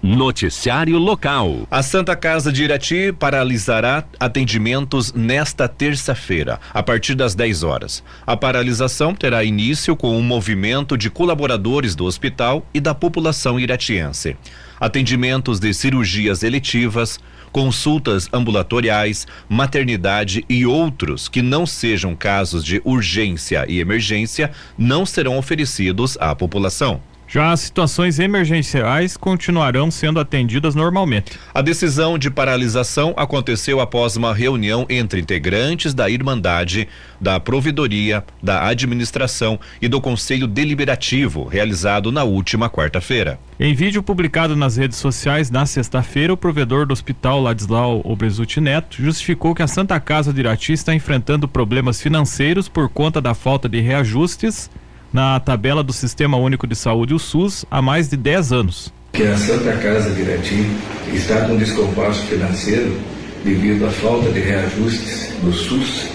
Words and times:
Noticiário 0.00 0.96
Local. 0.96 1.66
A 1.68 1.82
Santa 1.82 2.14
Casa 2.14 2.52
de 2.52 2.62
Irati 2.62 3.12
paralisará 3.12 4.04
atendimentos 4.20 5.12
nesta 5.12 5.66
terça-feira, 5.66 6.60
a 6.72 6.82
partir 6.84 7.16
das 7.16 7.34
10 7.34 7.64
horas. 7.64 8.04
A 8.24 8.36
paralisação 8.36 9.12
terá 9.12 9.42
início 9.42 9.96
com 9.96 10.16
um 10.16 10.22
movimento 10.22 10.96
de 10.96 11.10
colaboradores 11.10 11.96
do 11.96 12.04
hospital 12.04 12.64
e 12.72 12.78
da 12.78 12.94
população 12.94 13.58
iratiense. 13.58 14.36
Atendimentos 14.78 15.58
de 15.58 15.74
cirurgias 15.74 16.44
eletivas, 16.44 17.18
consultas 17.50 18.28
ambulatoriais, 18.32 19.26
maternidade 19.48 20.44
e 20.48 20.64
outros 20.64 21.28
que 21.28 21.42
não 21.42 21.66
sejam 21.66 22.14
casos 22.14 22.64
de 22.64 22.80
urgência 22.84 23.64
e 23.68 23.80
emergência 23.80 24.52
não 24.78 25.04
serão 25.04 25.36
oferecidos 25.36 26.16
à 26.20 26.36
população. 26.36 27.00
Já 27.28 27.52
as 27.52 27.60
situações 27.60 28.18
emergenciais 28.18 29.14
continuarão 29.14 29.90
sendo 29.90 30.18
atendidas 30.18 30.74
normalmente. 30.74 31.38
A 31.52 31.60
decisão 31.60 32.16
de 32.16 32.30
paralisação 32.30 33.12
aconteceu 33.18 33.80
após 33.80 34.16
uma 34.16 34.32
reunião 34.32 34.86
entre 34.88 35.20
integrantes 35.20 35.92
da 35.92 36.08
Irmandade, 36.08 36.88
da 37.20 37.38
Provedoria, 37.38 38.24
da 38.42 38.66
Administração 38.66 39.60
e 39.82 39.88
do 39.88 40.00
Conselho 40.00 40.46
Deliberativo, 40.46 41.44
realizado 41.44 42.10
na 42.10 42.24
última 42.24 42.70
quarta-feira. 42.70 43.38
Em 43.60 43.74
vídeo 43.74 44.02
publicado 44.02 44.56
nas 44.56 44.78
redes 44.78 44.96
sociais 44.96 45.50
na 45.50 45.66
sexta-feira, 45.66 46.32
o 46.32 46.36
provedor 46.36 46.86
do 46.86 46.92
hospital 46.92 47.42
Ladislau 47.42 48.00
Obresuti 48.04 48.58
Neto 48.58 49.02
justificou 49.02 49.54
que 49.54 49.62
a 49.62 49.66
Santa 49.66 50.00
Casa 50.00 50.32
de 50.32 50.40
Irati 50.40 50.72
está 50.72 50.94
enfrentando 50.94 51.46
problemas 51.46 52.00
financeiros 52.00 52.68
por 52.68 52.88
conta 52.88 53.20
da 53.20 53.34
falta 53.34 53.68
de 53.68 53.80
reajustes 53.80 54.70
na 55.12 55.40
tabela 55.40 55.82
do 55.82 55.92
Sistema 55.92 56.36
Único 56.36 56.66
de 56.66 56.76
Saúde, 56.76 57.14
o 57.14 57.18
SUS, 57.18 57.64
há 57.70 57.80
mais 57.80 58.08
de 58.08 58.16
10 58.16 58.52
anos. 58.52 58.92
Que 59.12 59.24
a 59.24 59.36
Santa 59.36 59.72
Casa 59.78 60.10
de 60.10 60.20
Irati 60.20 60.66
está 61.12 61.46
com 61.46 61.56
descompasso 61.56 62.22
financeiro 62.26 62.96
devido 63.44 63.86
à 63.86 63.90
falta 63.90 64.30
de 64.30 64.40
reajustes 64.40 65.32
do 65.42 65.52
SUS. 65.52 66.08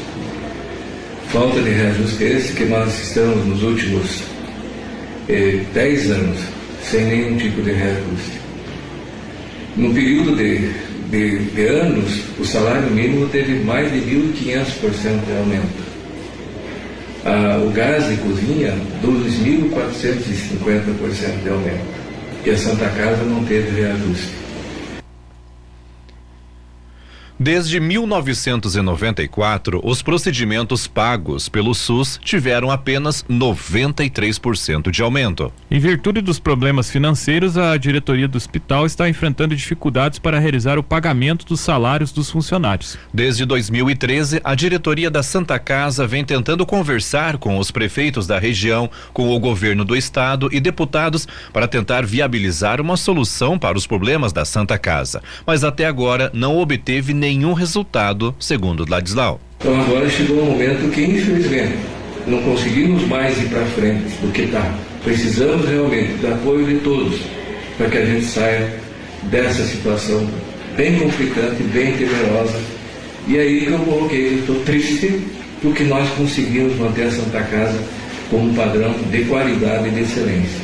Falta 1.30 1.61
de 1.61 1.69
reajuste 1.69 2.23
esse 2.23 2.53
que 2.53 2.66
nós 2.66 2.94
estamos 3.02 3.45
nos 3.47 3.63
últimos 3.63 4.23
10 5.28 6.09
eh, 6.09 6.13
anos 6.13 6.39
sem 6.83 7.05
nenhum 7.05 7.38
tipo 7.38 7.61
de 7.61 7.72
reajuste. 7.72 8.44
No 9.75 9.91
período 9.91 10.35
de, 10.35 10.69
de, 11.09 11.39
de 11.39 11.66
anos, 11.67 12.22
o 12.39 12.45
salário 12.45 12.91
mínimo 12.91 13.28
teve 13.30 13.63
mais 13.63 13.91
de 13.91 14.00
1.500% 14.00 15.25
de 15.25 15.38
aumento 15.38 15.92
ah, 17.25 17.59
o 17.66 17.71
gás 17.71 18.07
de 18.07 18.17
cozinha 18.17 18.75
2.450% 19.03 21.43
de 21.43 21.49
aumento. 21.49 22.03
E 22.45 22.49
a 22.49 22.57
Santa 22.57 22.89
Casa 22.89 23.23
não 23.23 23.43
teve 23.45 23.81
reajuste. 23.81 24.42
Desde 27.44 27.77
1994, 27.77 29.81
os 29.83 30.02
procedimentos 30.02 30.88
pagos 30.88 31.50
pelo 31.50 31.73
SUS 31.73 32.17
tiveram 32.23 32.72
apenas 32.72 33.25
93% 33.30 34.89
de 34.89 35.02
aumento. 35.02 35.52
Em 35.69 35.77
virtude 35.77 36.22
dos 36.22 36.39
problemas 36.39 36.89
financeiros, 36.89 37.58
a 37.58 37.75
diretoria 37.75 38.30
do 38.30 38.38
hospital 38.38 38.85
está 38.85 39.09
enfrentando 39.09 39.58
dificuldades 39.58 40.19
para 40.19 40.39
realizar 40.39 40.80
o 40.80 40.83
pagamento 40.83 41.45
dos 41.45 41.59
salários 41.59 42.13
dos 42.13 42.31
funcionários. 42.31 42.97
Desde 43.13 43.44
2013, 43.44 44.39
a 44.41 44.55
diretoria 44.55 45.11
da 45.11 45.22
Santa 45.22 45.59
Casa 45.59 46.07
vem 46.07 46.23
tentando 46.23 46.66
conversar 46.66 47.38
com 47.38 47.57
os 47.57 47.72
prefeitos 47.72 48.25
da 48.25 48.39
região, 48.39 48.89
com 49.11 49.35
o 49.35 49.39
governo 49.39 49.83
do 49.83 49.97
estado 49.97 50.47
e 50.50 50.61
deputados 50.61 51.28
para 51.52 51.67
tentar 51.67 52.05
viabilizar 52.05 52.80
uma 52.80 52.95
solução 52.95 53.59
para 53.59 53.78
os 53.78 53.85
problemas 53.85 54.31
da 54.31 54.45
Santa 54.45 54.78
Casa. 54.78 55.22
Mas 55.45 55.66
até 55.66 55.85
agora 55.85 56.31
não 56.33 56.57
obteve 56.57 57.13
nenhum 57.13 57.32
nenhum 57.35 57.53
resultado, 57.53 58.35
segundo 58.39 58.85
Ladislau. 58.87 59.39
Então 59.59 59.79
agora 59.79 60.09
chegou 60.09 60.41
um 60.41 60.51
momento 60.51 60.91
que, 60.91 61.03
infelizmente, 61.03 61.73
não 62.27 62.41
conseguimos 62.41 63.07
mais 63.07 63.38
ir 63.41 63.49
para 63.49 63.66
frente 63.67 64.03
do 64.21 64.31
que 64.31 64.44
está. 64.44 64.73
Precisamos 65.03 65.67
realmente 65.67 66.13
do 66.13 66.27
apoio 66.27 66.66
de 66.66 66.75
todos 66.79 67.19
para 67.77 67.89
que 67.89 67.97
a 67.97 68.05
gente 68.05 68.25
saia 68.25 68.73
dessa 69.23 69.63
situação 69.63 70.27
bem 70.75 70.99
conflitante, 70.99 71.63
bem 71.63 71.93
temerosa. 71.93 72.59
E 73.27 73.38
aí 73.38 73.66
que 73.66 73.72
eu 73.72 73.79
coloquei, 73.79 74.39
estou 74.39 74.55
triste 74.63 75.22
porque 75.61 75.83
nós 75.83 76.09
conseguimos 76.11 76.75
manter 76.77 77.03
a 77.03 77.11
Santa 77.11 77.41
Casa 77.43 77.79
como 78.29 78.49
um 78.49 78.53
padrão 78.53 78.93
de 79.11 79.23
qualidade 79.25 79.88
e 79.88 79.91
de 79.91 80.01
excelência. 80.01 80.61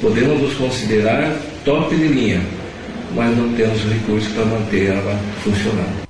Podemos 0.00 0.40
nos 0.40 0.54
considerar 0.54 1.36
top 1.64 1.94
de 1.94 2.08
linha, 2.08 2.40
mas 3.14 3.36
não 3.36 3.52
temos 3.54 3.80
recursos 3.84 4.32
para 4.32 4.44
manter 4.46 4.86
ela 4.86 5.16
funcionando. 5.44 6.01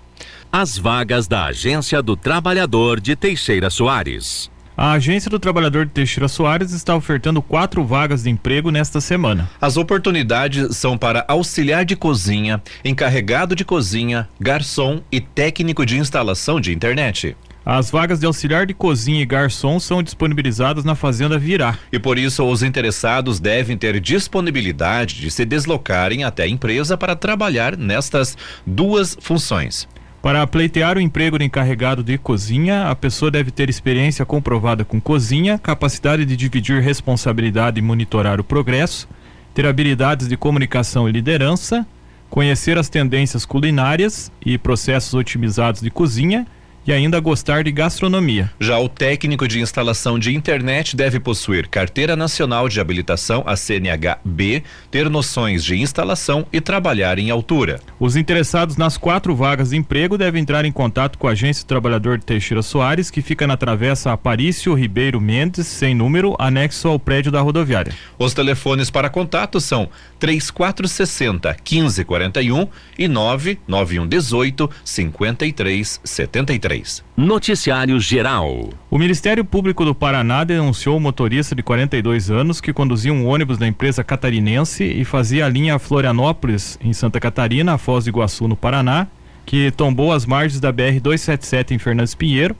As 0.54 0.76
vagas 0.76 1.26
da 1.26 1.46
Agência 1.46 2.02
do 2.02 2.14
Trabalhador 2.14 3.00
de 3.00 3.16
Teixeira 3.16 3.70
Soares. 3.70 4.50
A 4.76 4.92
Agência 4.92 5.30
do 5.30 5.38
Trabalhador 5.38 5.86
de 5.86 5.92
Teixeira 5.92 6.28
Soares 6.28 6.72
está 6.72 6.94
ofertando 6.94 7.40
quatro 7.40 7.82
vagas 7.86 8.24
de 8.24 8.28
emprego 8.28 8.70
nesta 8.70 9.00
semana. 9.00 9.48
As 9.58 9.78
oportunidades 9.78 10.76
são 10.76 10.98
para 10.98 11.24
auxiliar 11.26 11.86
de 11.86 11.96
cozinha, 11.96 12.62
encarregado 12.84 13.56
de 13.56 13.64
cozinha, 13.64 14.28
garçom 14.38 15.00
e 15.10 15.22
técnico 15.22 15.86
de 15.86 15.96
instalação 15.96 16.60
de 16.60 16.70
internet. 16.70 17.34
As 17.64 17.90
vagas 17.90 18.20
de 18.20 18.26
auxiliar 18.26 18.66
de 18.66 18.74
cozinha 18.74 19.22
e 19.22 19.26
garçom 19.26 19.80
são 19.80 20.02
disponibilizadas 20.02 20.84
na 20.84 20.94
Fazenda 20.94 21.38
Virá. 21.38 21.78
E 21.90 21.98
por 21.98 22.18
isso 22.18 22.44
os 22.44 22.62
interessados 22.62 23.40
devem 23.40 23.78
ter 23.78 23.98
disponibilidade 24.00 25.18
de 25.18 25.30
se 25.30 25.46
deslocarem 25.46 26.24
até 26.24 26.42
a 26.42 26.48
empresa 26.48 26.94
para 26.94 27.16
trabalhar 27.16 27.74
nestas 27.74 28.36
duas 28.66 29.16
funções. 29.18 29.88
Para 30.22 30.46
pleitear 30.46 30.96
o 30.96 31.00
emprego 31.00 31.36
de 31.36 31.44
encarregado 31.44 32.00
de 32.00 32.16
cozinha, 32.16 32.88
a 32.88 32.94
pessoa 32.94 33.28
deve 33.28 33.50
ter 33.50 33.68
experiência 33.68 34.24
comprovada 34.24 34.84
com 34.84 35.00
cozinha, 35.00 35.58
capacidade 35.58 36.24
de 36.24 36.36
dividir 36.36 36.80
responsabilidade 36.80 37.80
e 37.80 37.82
monitorar 37.82 38.38
o 38.38 38.44
progresso, 38.44 39.08
ter 39.52 39.66
habilidades 39.66 40.28
de 40.28 40.36
comunicação 40.36 41.08
e 41.08 41.12
liderança, 41.12 41.84
conhecer 42.30 42.78
as 42.78 42.88
tendências 42.88 43.44
culinárias 43.44 44.30
e 44.46 44.56
processos 44.56 45.12
otimizados 45.12 45.80
de 45.80 45.90
cozinha 45.90 46.46
e 46.86 46.92
ainda 46.92 47.20
gostar 47.20 47.64
de 47.64 47.72
gastronomia. 47.72 48.50
Já 48.60 48.78
o 48.78 48.88
técnico 48.88 49.46
de 49.46 49.60
instalação 49.60 50.18
de 50.18 50.34
internet 50.34 50.96
deve 50.96 51.20
possuir 51.20 51.68
carteira 51.68 52.16
nacional 52.16 52.68
de 52.68 52.80
habilitação, 52.80 53.42
a 53.46 53.56
CNH-B, 53.56 54.62
ter 54.90 55.08
noções 55.08 55.64
de 55.64 55.76
instalação 55.76 56.46
e 56.52 56.60
trabalhar 56.60 57.18
em 57.18 57.30
altura. 57.30 57.80
Os 57.98 58.16
interessados 58.16 58.76
nas 58.76 58.96
quatro 58.96 59.34
vagas 59.34 59.70
de 59.70 59.76
emprego 59.76 60.18
devem 60.18 60.42
entrar 60.42 60.64
em 60.64 60.72
contato 60.72 61.18
com 61.18 61.28
a 61.28 61.32
Agência 61.32 61.66
Trabalhador 61.66 62.18
Teixeira 62.20 62.62
Soares, 62.62 63.10
que 63.10 63.22
fica 63.22 63.46
na 63.46 63.56
travessa 63.56 64.12
Aparício 64.12 64.74
Ribeiro 64.74 65.20
Mendes, 65.20 65.66
sem 65.66 65.94
número, 65.94 66.36
anexo 66.38 66.88
ao 66.88 66.98
prédio 66.98 67.32
da 67.32 67.40
rodoviária. 67.40 67.92
Os 68.18 68.34
telefones 68.34 68.90
para 68.90 69.08
contato 69.08 69.60
são 69.60 69.88
3460 70.18 71.56
1541 71.62 72.68
e 72.98 73.08
99118 73.08 74.70
5373. 74.84 76.71
Noticiário 77.16 77.98
Geral. 78.00 78.70
O 78.90 78.98
Ministério 78.98 79.44
Público 79.44 79.84
do 79.84 79.94
Paraná 79.94 80.44
denunciou 80.44 80.96
o 80.96 81.00
motorista 81.00 81.54
de 81.54 81.62
42 81.62 82.30
anos 82.30 82.60
que 82.60 82.72
conduzia 82.72 83.12
um 83.12 83.26
ônibus 83.26 83.58
da 83.58 83.66
empresa 83.66 84.02
catarinense 84.02 84.84
e 84.84 85.04
fazia 85.04 85.46
a 85.46 85.48
linha 85.48 85.78
Florianópolis, 85.78 86.78
em 86.82 86.92
Santa 86.92 87.20
Catarina, 87.20 87.74
a 87.74 87.78
Foz 87.78 88.04
do 88.04 88.10
Iguaçu, 88.10 88.48
no 88.48 88.56
Paraná, 88.56 89.06
que 89.44 89.70
tombou 89.72 90.12
as 90.12 90.24
margens 90.24 90.60
da 90.60 90.72
BR-277 90.72 91.72
em 91.72 91.78
Fernandes 91.78 92.14
Pinheiro 92.14 92.56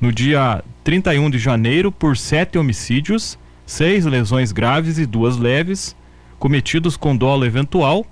no 0.00 0.10
dia 0.10 0.64
31 0.82 1.28
de 1.28 1.38
janeiro 1.38 1.92
por 1.92 2.16
sete 2.16 2.56
homicídios, 2.56 3.38
seis 3.66 4.06
lesões 4.06 4.50
graves 4.50 4.98
e 4.98 5.04
duas 5.04 5.36
leves, 5.36 5.94
cometidos 6.38 6.96
com 6.96 7.14
dolo 7.14 7.44
eventual 7.44 8.06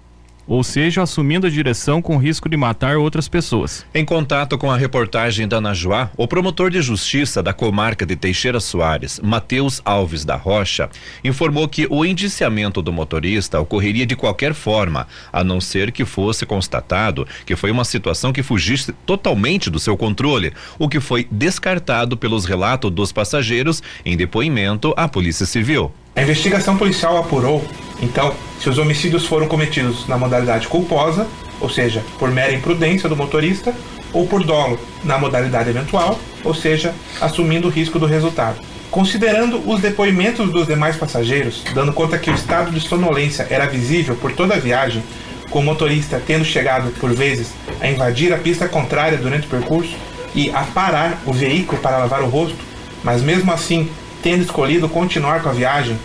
ou 0.48 0.64
seja, 0.64 1.02
assumindo 1.02 1.46
a 1.46 1.50
direção 1.50 2.00
com 2.00 2.16
risco 2.16 2.48
de 2.48 2.56
matar 2.56 2.96
outras 2.96 3.28
pessoas. 3.28 3.84
Em 3.94 4.04
contato 4.04 4.56
com 4.56 4.70
a 4.70 4.76
reportagem 4.76 5.46
da 5.46 5.60
Najuá, 5.60 6.10
o 6.16 6.26
promotor 6.26 6.70
de 6.70 6.80
justiça 6.80 7.42
da 7.42 7.52
comarca 7.52 8.06
de 8.06 8.16
Teixeira 8.16 8.58
Soares, 8.58 9.20
Matheus 9.22 9.82
Alves 9.84 10.24
da 10.24 10.36
Rocha, 10.36 10.88
informou 11.22 11.68
que 11.68 11.86
o 11.90 12.04
indiciamento 12.04 12.80
do 12.80 12.92
motorista 12.92 13.60
ocorreria 13.60 14.06
de 14.06 14.16
qualquer 14.16 14.54
forma, 14.54 15.06
a 15.32 15.44
não 15.44 15.60
ser 15.60 15.92
que 15.92 16.04
fosse 16.04 16.46
constatado 16.46 17.28
que 17.44 17.54
foi 17.54 17.70
uma 17.70 17.84
situação 17.84 18.32
que 18.32 18.42
fugisse 18.42 18.92
totalmente 19.04 19.68
do 19.68 19.78
seu 19.78 19.96
controle, 19.96 20.52
o 20.78 20.88
que 20.88 21.00
foi 21.00 21.28
descartado 21.30 22.16
pelos 22.16 22.44
relatos 22.44 22.90
dos 22.90 23.12
passageiros 23.12 23.82
em 24.04 24.16
depoimento 24.16 24.94
à 24.96 25.06
Polícia 25.06 25.44
Civil. 25.44 25.92
A 26.16 26.22
investigação 26.22 26.76
policial 26.76 27.16
apurou, 27.16 27.64
então, 28.00 28.34
se 28.60 28.68
os 28.68 28.78
homicídios 28.78 29.26
foram 29.26 29.48
cometidos 29.48 30.06
na 30.06 30.16
modalidade 30.16 30.68
culposa, 30.68 31.26
ou 31.60 31.68
seja, 31.68 32.04
por 32.18 32.30
mera 32.30 32.52
imprudência 32.52 33.08
do 33.08 33.16
motorista, 33.16 33.74
ou 34.12 34.26
por 34.26 34.44
dolo, 34.44 34.78
na 35.04 35.18
modalidade 35.18 35.68
eventual, 35.68 36.18
ou 36.44 36.54
seja, 36.54 36.94
assumindo 37.20 37.68
o 37.68 37.70
risco 37.70 37.98
do 37.98 38.06
resultado. 38.06 38.60
Considerando 38.90 39.60
os 39.68 39.80
depoimentos 39.80 40.50
dos 40.50 40.66
demais 40.66 40.96
passageiros, 40.96 41.62
dando 41.74 41.92
conta 41.92 42.18
que 42.18 42.30
o 42.30 42.34
estado 42.34 42.70
de 42.70 42.80
sonolência 42.80 43.46
era 43.50 43.66
visível 43.66 44.16
por 44.16 44.32
toda 44.32 44.54
a 44.54 44.58
viagem, 44.58 45.02
com 45.50 45.60
o 45.60 45.62
motorista 45.62 46.22
tendo 46.24 46.44
chegado, 46.44 46.90
por 46.98 47.12
vezes, 47.12 47.52
a 47.80 47.88
invadir 47.88 48.32
a 48.32 48.38
pista 48.38 48.68
contrária 48.68 49.18
durante 49.18 49.46
o 49.46 49.50
percurso 49.50 49.94
e 50.34 50.50
a 50.50 50.62
parar 50.62 51.20
o 51.26 51.32
veículo 51.32 51.80
para 51.80 51.98
lavar 51.98 52.22
o 52.22 52.28
rosto, 52.28 52.56
mas 53.02 53.22
mesmo 53.22 53.52
assim 53.52 53.90
tendo 54.22 54.42
escolhido 54.42 54.88
continuar 54.88 55.42
com 55.42 55.48
a 55.48 55.52
viagem, 55.52 55.98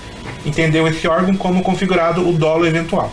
entendeu 0.46 0.88
esse 0.88 1.08
órgão 1.08 1.36
como 1.36 1.64
configurado 1.64 2.28
o 2.28 2.34
dolo 2.34 2.66
eventual. 2.66 3.12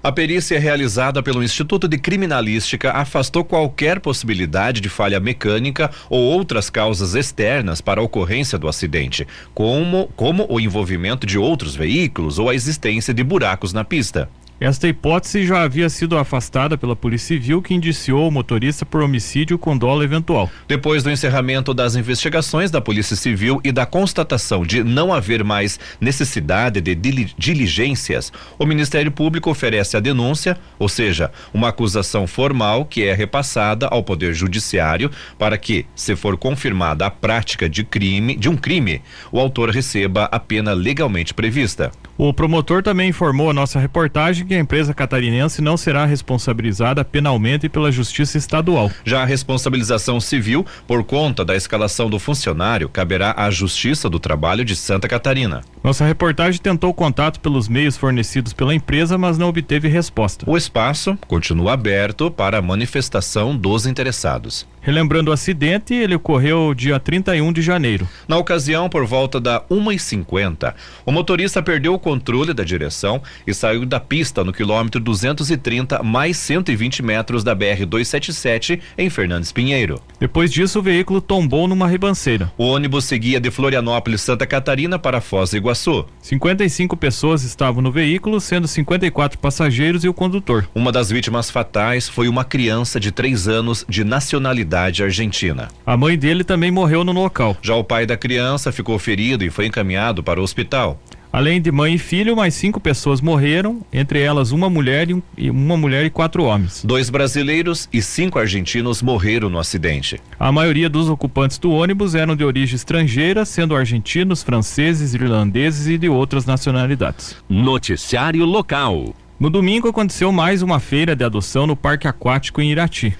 A 0.00 0.12
perícia 0.12 0.60
realizada 0.60 1.22
pelo 1.22 1.42
Instituto 1.42 1.88
de 1.88 1.98
Criminalística 1.98 2.92
afastou 2.92 3.44
qualquer 3.44 3.98
possibilidade 3.98 4.80
de 4.80 4.88
falha 4.88 5.18
mecânica 5.18 5.90
ou 6.08 6.20
outras 6.20 6.70
causas 6.70 7.16
externas 7.16 7.80
para 7.80 8.00
a 8.00 8.04
ocorrência 8.04 8.56
do 8.56 8.68
acidente, 8.68 9.26
como, 9.52 10.08
como 10.14 10.46
o 10.48 10.60
envolvimento 10.60 11.26
de 11.26 11.36
outros 11.36 11.74
veículos 11.74 12.38
ou 12.38 12.48
a 12.48 12.54
existência 12.54 13.12
de 13.12 13.24
buracos 13.24 13.72
na 13.72 13.84
pista. 13.84 14.30
Esta 14.60 14.88
hipótese 14.88 15.46
já 15.46 15.62
havia 15.62 15.88
sido 15.88 16.18
afastada 16.18 16.76
pela 16.76 16.96
Polícia 16.96 17.28
Civil, 17.28 17.62
que 17.62 17.74
indiciou 17.74 18.26
o 18.26 18.30
motorista 18.30 18.84
por 18.84 19.00
homicídio 19.00 19.56
com 19.56 19.78
dolo 19.78 20.02
eventual. 20.02 20.50
Depois 20.66 21.04
do 21.04 21.12
encerramento 21.12 21.72
das 21.72 21.94
investigações 21.94 22.68
da 22.68 22.80
Polícia 22.80 23.14
Civil 23.14 23.60
e 23.62 23.70
da 23.70 23.86
constatação 23.86 24.64
de 24.64 24.82
não 24.82 25.14
haver 25.14 25.44
mais 25.44 25.78
necessidade 26.00 26.80
de 26.80 26.96
diligências, 27.38 28.32
o 28.58 28.66
Ministério 28.66 29.12
Público 29.12 29.48
oferece 29.48 29.96
a 29.96 30.00
denúncia, 30.00 30.58
ou 30.76 30.88
seja, 30.88 31.30
uma 31.54 31.68
acusação 31.68 32.26
formal 32.26 32.84
que 32.84 33.04
é 33.04 33.14
repassada 33.14 33.86
ao 33.86 34.02
Poder 34.02 34.34
Judiciário 34.34 35.08
para 35.38 35.56
que, 35.56 35.86
se 35.94 36.16
for 36.16 36.36
confirmada 36.36 37.06
a 37.06 37.10
prática 37.10 37.68
de 37.68 37.84
crime, 37.84 38.34
de 38.34 38.48
um 38.48 38.56
crime, 38.56 39.02
o 39.30 39.38
autor 39.38 39.70
receba 39.70 40.24
a 40.24 40.40
pena 40.40 40.72
legalmente 40.72 41.32
prevista. 41.32 41.92
O 42.20 42.34
promotor 42.34 42.82
também 42.82 43.10
informou 43.10 43.48
a 43.48 43.54
nossa 43.54 43.78
reportagem 43.78 44.44
que 44.44 44.52
a 44.52 44.58
empresa 44.58 44.92
catarinense 44.92 45.62
não 45.62 45.76
será 45.76 46.04
responsabilizada 46.04 47.04
penalmente 47.04 47.68
pela 47.68 47.92
Justiça 47.92 48.36
Estadual. 48.36 48.90
Já 49.04 49.22
a 49.22 49.24
responsabilização 49.24 50.18
civil, 50.18 50.66
por 50.84 51.04
conta 51.04 51.44
da 51.44 51.54
escalação 51.54 52.10
do 52.10 52.18
funcionário, 52.18 52.88
caberá 52.88 53.34
à 53.36 53.48
Justiça 53.52 54.10
do 54.10 54.18
Trabalho 54.18 54.64
de 54.64 54.74
Santa 54.74 55.06
Catarina. 55.06 55.62
Nossa 55.80 56.04
reportagem 56.04 56.60
tentou 56.60 56.92
contato 56.92 57.38
pelos 57.38 57.68
meios 57.68 57.96
fornecidos 57.96 58.52
pela 58.52 58.74
empresa, 58.74 59.16
mas 59.16 59.38
não 59.38 59.48
obteve 59.48 59.86
resposta. 59.86 60.44
O 60.50 60.56
espaço 60.56 61.16
continua 61.28 61.74
aberto 61.74 62.32
para 62.32 62.58
a 62.58 62.62
manifestação 62.62 63.56
dos 63.56 63.86
interessados. 63.86 64.66
Relembrando 64.88 65.30
o 65.30 65.34
acidente, 65.34 65.92
ele 65.92 66.14
ocorreu 66.14 66.72
dia 66.72 66.98
31 66.98 67.52
de 67.52 67.60
janeiro. 67.60 68.08
Na 68.26 68.38
ocasião, 68.38 68.88
por 68.88 69.04
volta 69.04 69.38
da 69.38 69.60
1h50, 69.70 70.72
o 71.04 71.12
motorista 71.12 71.62
perdeu 71.62 71.92
o 71.92 71.98
controle 71.98 72.54
da 72.54 72.64
direção 72.64 73.20
e 73.46 73.52
saiu 73.52 73.84
da 73.84 74.00
pista 74.00 74.42
no 74.42 74.50
quilômetro 74.50 74.98
230 74.98 76.02
mais 76.02 76.38
120 76.38 77.02
metros 77.02 77.44
da 77.44 77.54
BR 77.54 77.84
277 77.86 78.80
em 78.96 79.10
Fernandes 79.10 79.52
Pinheiro. 79.52 80.00
Depois 80.18 80.50
disso, 80.50 80.78
o 80.78 80.82
veículo 80.82 81.20
tombou 81.20 81.68
numa 81.68 81.86
ribanceira. 81.86 82.50
O 82.56 82.64
ônibus 82.64 83.04
seguia 83.04 83.38
de 83.38 83.50
Florianópolis, 83.50 84.22
Santa 84.22 84.46
Catarina 84.46 84.98
para 84.98 85.20
Foz 85.20 85.50
do 85.50 85.58
Iguaçu. 85.58 86.06
55 86.22 86.96
pessoas 86.96 87.42
estavam 87.42 87.82
no 87.82 87.92
veículo, 87.92 88.40
sendo 88.40 88.66
54 88.66 89.38
passageiros 89.38 90.02
e 90.02 90.08
o 90.08 90.14
condutor. 90.14 90.66
Uma 90.74 90.90
das 90.90 91.10
vítimas 91.10 91.50
fatais 91.50 92.08
foi 92.08 92.26
uma 92.26 92.42
criança 92.42 92.98
de 92.98 93.12
3 93.12 93.48
anos 93.48 93.84
de 93.86 94.02
nacionalidade 94.02 94.77
argentina. 94.78 95.68
A 95.84 95.96
mãe 95.96 96.16
dele 96.16 96.44
também 96.44 96.70
morreu 96.70 97.04
no 97.04 97.12
local. 97.12 97.56
Já 97.62 97.74
o 97.74 97.84
pai 97.84 98.06
da 98.06 98.16
criança 98.16 98.70
ficou 98.72 98.98
ferido 98.98 99.44
e 99.44 99.50
foi 99.50 99.66
encaminhado 99.66 100.22
para 100.22 100.40
o 100.40 100.42
hospital. 100.42 101.00
Além 101.30 101.60
de 101.60 101.70
mãe 101.70 101.94
e 101.94 101.98
filho, 101.98 102.34
mais 102.34 102.54
cinco 102.54 102.80
pessoas 102.80 103.20
morreram, 103.20 103.82
entre 103.92 104.20
elas 104.20 104.50
uma 104.50 104.70
mulher 104.70 105.08
e 105.36 105.50
uma 105.50 105.76
mulher 105.76 106.06
e 106.06 106.10
quatro 106.10 106.44
homens. 106.44 106.82
Dois 106.84 107.10
brasileiros 107.10 107.86
e 107.92 108.00
cinco 108.00 108.38
argentinos 108.38 109.02
morreram 109.02 109.50
no 109.50 109.58
acidente. 109.58 110.18
A 110.40 110.50
maioria 110.50 110.88
dos 110.88 111.08
ocupantes 111.08 111.58
do 111.58 111.70
ônibus 111.70 112.14
eram 112.14 112.34
de 112.34 112.44
origem 112.44 112.76
estrangeira, 112.76 113.44
sendo 113.44 113.76
argentinos, 113.76 114.42
franceses, 114.42 115.12
irlandeses 115.12 115.86
e 115.86 115.98
de 115.98 116.08
outras 116.08 116.46
nacionalidades. 116.46 117.36
Noticiário 117.48 118.44
local. 118.46 119.14
No 119.38 119.50
domingo 119.50 119.86
aconteceu 119.88 120.32
mais 120.32 120.62
uma 120.62 120.80
feira 120.80 121.14
de 121.14 121.24
adoção 121.24 121.66
no 121.66 121.76
Parque 121.76 122.08
Aquático 122.08 122.60
em 122.60 122.72
Irati. 122.72 123.16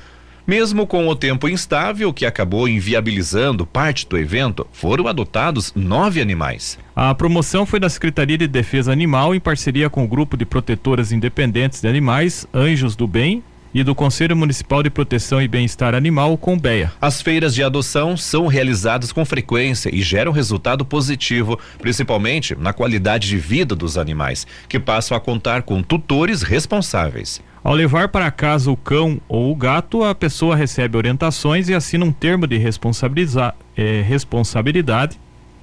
Mesmo 0.48 0.86
com 0.86 1.06
o 1.06 1.14
tempo 1.14 1.46
instável 1.46 2.10
que 2.10 2.24
acabou 2.24 2.66
inviabilizando 2.66 3.66
parte 3.66 4.08
do 4.08 4.16
evento, 4.16 4.66
foram 4.72 5.06
adotados 5.06 5.74
nove 5.76 6.22
animais. 6.22 6.78
A 6.96 7.14
promoção 7.14 7.66
foi 7.66 7.78
da 7.78 7.90
Secretaria 7.90 8.38
de 8.38 8.48
Defesa 8.48 8.90
Animal 8.90 9.34
em 9.34 9.40
parceria 9.40 9.90
com 9.90 10.04
o 10.04 10.08
Grupo 10.08 10.38
de 10.38 10.46
Protetoras 10.46 11.12
Independentes 11.12 11.82
de 11.82 11.86
Animais, 11.86 12.46
Anjos 12.54 12.96
do 12.96 13.06
Bem, 13.06 13.42
e 13.74 13.84
do 13.84 13.94
Conselho 13.94 14.34
Municipal 14.34 14.82
de 14.82 14.88
Proteção 14.88 15.42
e 15.42 15.46
Bem-Estar 15.46 15.94
Animal, 15.94 16.38
Combeia. 16.38 16.90
As 16.98 17.20
feiras 17.20 17.54
de 17.54 17.62
adoção 17.62 18.16
são 18.16 18.46
realizadas 18.46 19.12
com 19.12 19.26
frequência 19.26 19.94
e 19.94 20.00
geram 20.00 20.32
resultado 20.32 20.82
positivo, 20.82 21.60
principalmente 21.78 22.56
na 22.58 22.72
qualidade 22.72 23.28
de 23.28 23.36
vida 23.36 23.74
dos 23.76 23.98
animais, 23.98 24.46
que 24.66 24.80
passam 24.80 25.14
a 25.14 25.20
contar 25.20 25.60
com 25.60 25.82
tutores 25.82 26.40
responsáveis. 26.40 27.42
Ao 27.62 27.74
levar 27.74 28.08
para 28.08 28.30
casa 28.30 28.70
o 28.70 28.76
cão 28.76 29.20
ou 29.28 29.50
o 29.50 29.54
gato, 29.54 30.04
a 30.04 30.14
pessoa 30.14 30.54
recebe 30.54 30.96
orientações 30.96 31.68
e 31.68 31.74
assina 31.74 32.04
um 32.04 32.12
termo 32.12 32.46
de 32.46 32.56
eh, 32.56 34.02
responsabilidade, 34.06 35.18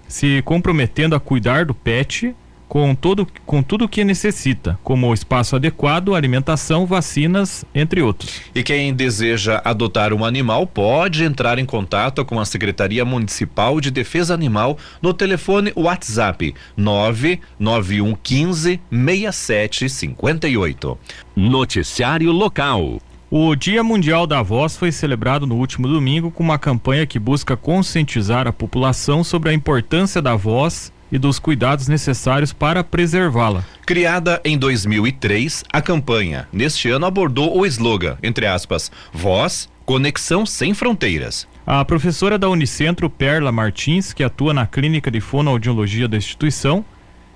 se 0.08 0.42
comprometendo 0.44 1.16
a 1.16 1.20
cuidar 1.20 1.66
do 1.66 1.74
pet 1.74 2.36
com, 2.68 2.94
todo, 2.96 3.26
com 3.46 3.64
tudo 3.64 3.86
o 3.86 3.90
que 3.90 4.04
necessita, 4.04 4.78
como 4.84 5.14
espaço 5.14 5.56
adequado, 5.56 6.16
alimentação, 6.16 6.86
vacinas, 6.86 7.64
entre 7.74 8.02
outros. 8.02 8.42
E 8.54 8.62
quem 8.64 8.94
deseja 8.94 9.62
adotar 9.64 10.12
um 10.14 10.26
animal 10.26 10.68
pode 10.68 11.24
entrar 11.24 11.58
em 11.60 11.66
contato 11.66 12.26
com 12.26 12.38
a 12.40 12.46
Secretaria 12.46 13.06
Municipal 13.06 13.80
de 13.80 13.92
Defesa 13.92 14.34
Animal 14.34 14.78
no 15.02 15.14
telefone 15.14 15.72
WhatsApp 15.76 16.54
99115 16.76 18.82
6758. 18.92 20.98
Noticiário 21.36 22.32
local. 22.32 23.00
O 23.30 23.56
Dia 23.56 23.84
Mundial 23.84 24.28
da 24.28 24.42
Voz 24.42 24.78
foi 24.78 24.92
celebrado 24.92 25.48
no 25.48 25.56
último 25.56 25.88
domingo 25.88 26.30
com 26.30 26.44
uma 26.44 26.60
campanha 26.60 27.08
que 27.08 27.20
busca 27.20 27.58
conscientizar 27.58 28.48
a 28.48 28.54
população 28.54 29.24
sobre 29.24 29.50
a 29.50 29.54
importância 29.54 30.22
da 30.22 30.36
voz 30.36 30.94
e 31.12 31.18
dos 31.18 31.40
cuidados 31.40 31.88
necessários 31.88 32.52
para 32.52 32.84
preservá-la. 32.84 33.64
Criada 33.86 34.42
em 34.44 34.58
2003, 34.58 35.64
a 35.72 35.82
campanha 35.82 36.48
neste 36.52 36.90
ano 36.90 37.06
abordou 37.06 37.58
o 37.58 37.66
slogan, 37.66 38.18
entre 38.24 38.46
aspas, 38.46 38.92
Voz, 39.14 39.70
Conexão 39.86 40.46
Sem 40.46 40.74
Fronteiras. 40.74 41.48
A 41.66 41.84
professora 41.86 42.38
da 42.38 42.50
Unicentro, 42.50 43.10
Perla 43.10 43.52
Martins, 43.52 44.14
que 44.14 44.24
atua 44.24 44.54
na 44.54 44.66
clínica 44.66 45.10
de 45.10 45.20
fonoaudiologia 45.20 46.08
da 46.08 46.18
instituição, 46.18 46.84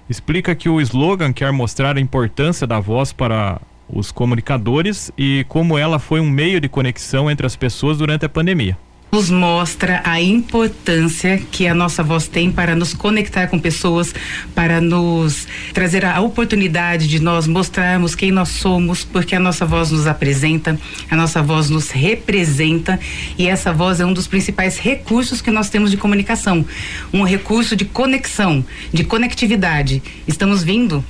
explica 0.10 0.56
que 0.56 0.70
o 0.70 0.82
slogan 0.82 1.32
quer 1.32 1.52
mostrar 1.52 1.98
a 1.98 2.02
importância 2.02 2.66
da 2.66 2.80
voz 2.80 3.14
para 3.14 3.62
os 3.88 4.12
comunicadores 4.12 5.12
e 5.18 5.46
como 5.48 5.78
ela 5.78 5.98
foi 5.98 6.20
um 6.20 6.30
meio 6.30 6.60
de 6.62 6.70
conexão 6.70 7.30
entre 7.30 7.46
as 7.46 7.56
pessoas 7.56 7.98
durante 7.98 8.26
a 8.26 8.30
pandemia 8.30 8.78
nos 9.12 9.30
mostra 9.30 10.02
a 10.06 10.22
importância 10.22 11.42
que 11.52 11.68
a 11.68 11.74
nossa 11.74 12.04
voz 12.04 12.28
tem 12.28 12.52
para 12.52 12.76
nos 12.76 12.94
conectar 12.94 13.48
com 13.48 13.58
pessoas, 13.58 14.14
para 14.54 14.80
nos 14.80 15.48
trazer 15.74 16.06
a 16.06 16.22
oportunidade 16.22 17.08
de 17.08 17.20
nós 17.20 17.48
mostrarmos 17.48 18.14
quem 18.14 18.32
nós 18.32 18.50
somos, 18.50 19.04
porque 19.04 19.36
a 19.36 19.40
nossa 19.40 19.66
voz 19.66 19.90
nos 19.90 20.06
apresenta, 20.06 20.80
a 21.10 21.16
nossa 21.16 21.42
voz 21.42 21.70
nos 21.70 21.90
representa 21.90 23.00
e 23.38 23.48
essa 23.48 23.74
voz 23.74 24.00
é 24.00 24.06
um 24.06 24.14
dos 24.14 24.28
principais 24.28 24.78
recursos 24.78 25.42
que 25.42 25.50
nós 25.50 25.70
temos 25.70 25.90
de 25.90 25.98
comunicação, 25.98 26.64
um 27.12 27.24
recurso 27.24 27.76
de 27.76 27.86
conexão, 27.86 28.64
de 28.94 29.04
conectividade. 29.04 30.04
Estamos 30.28 30.64
vindo 30.64 31.04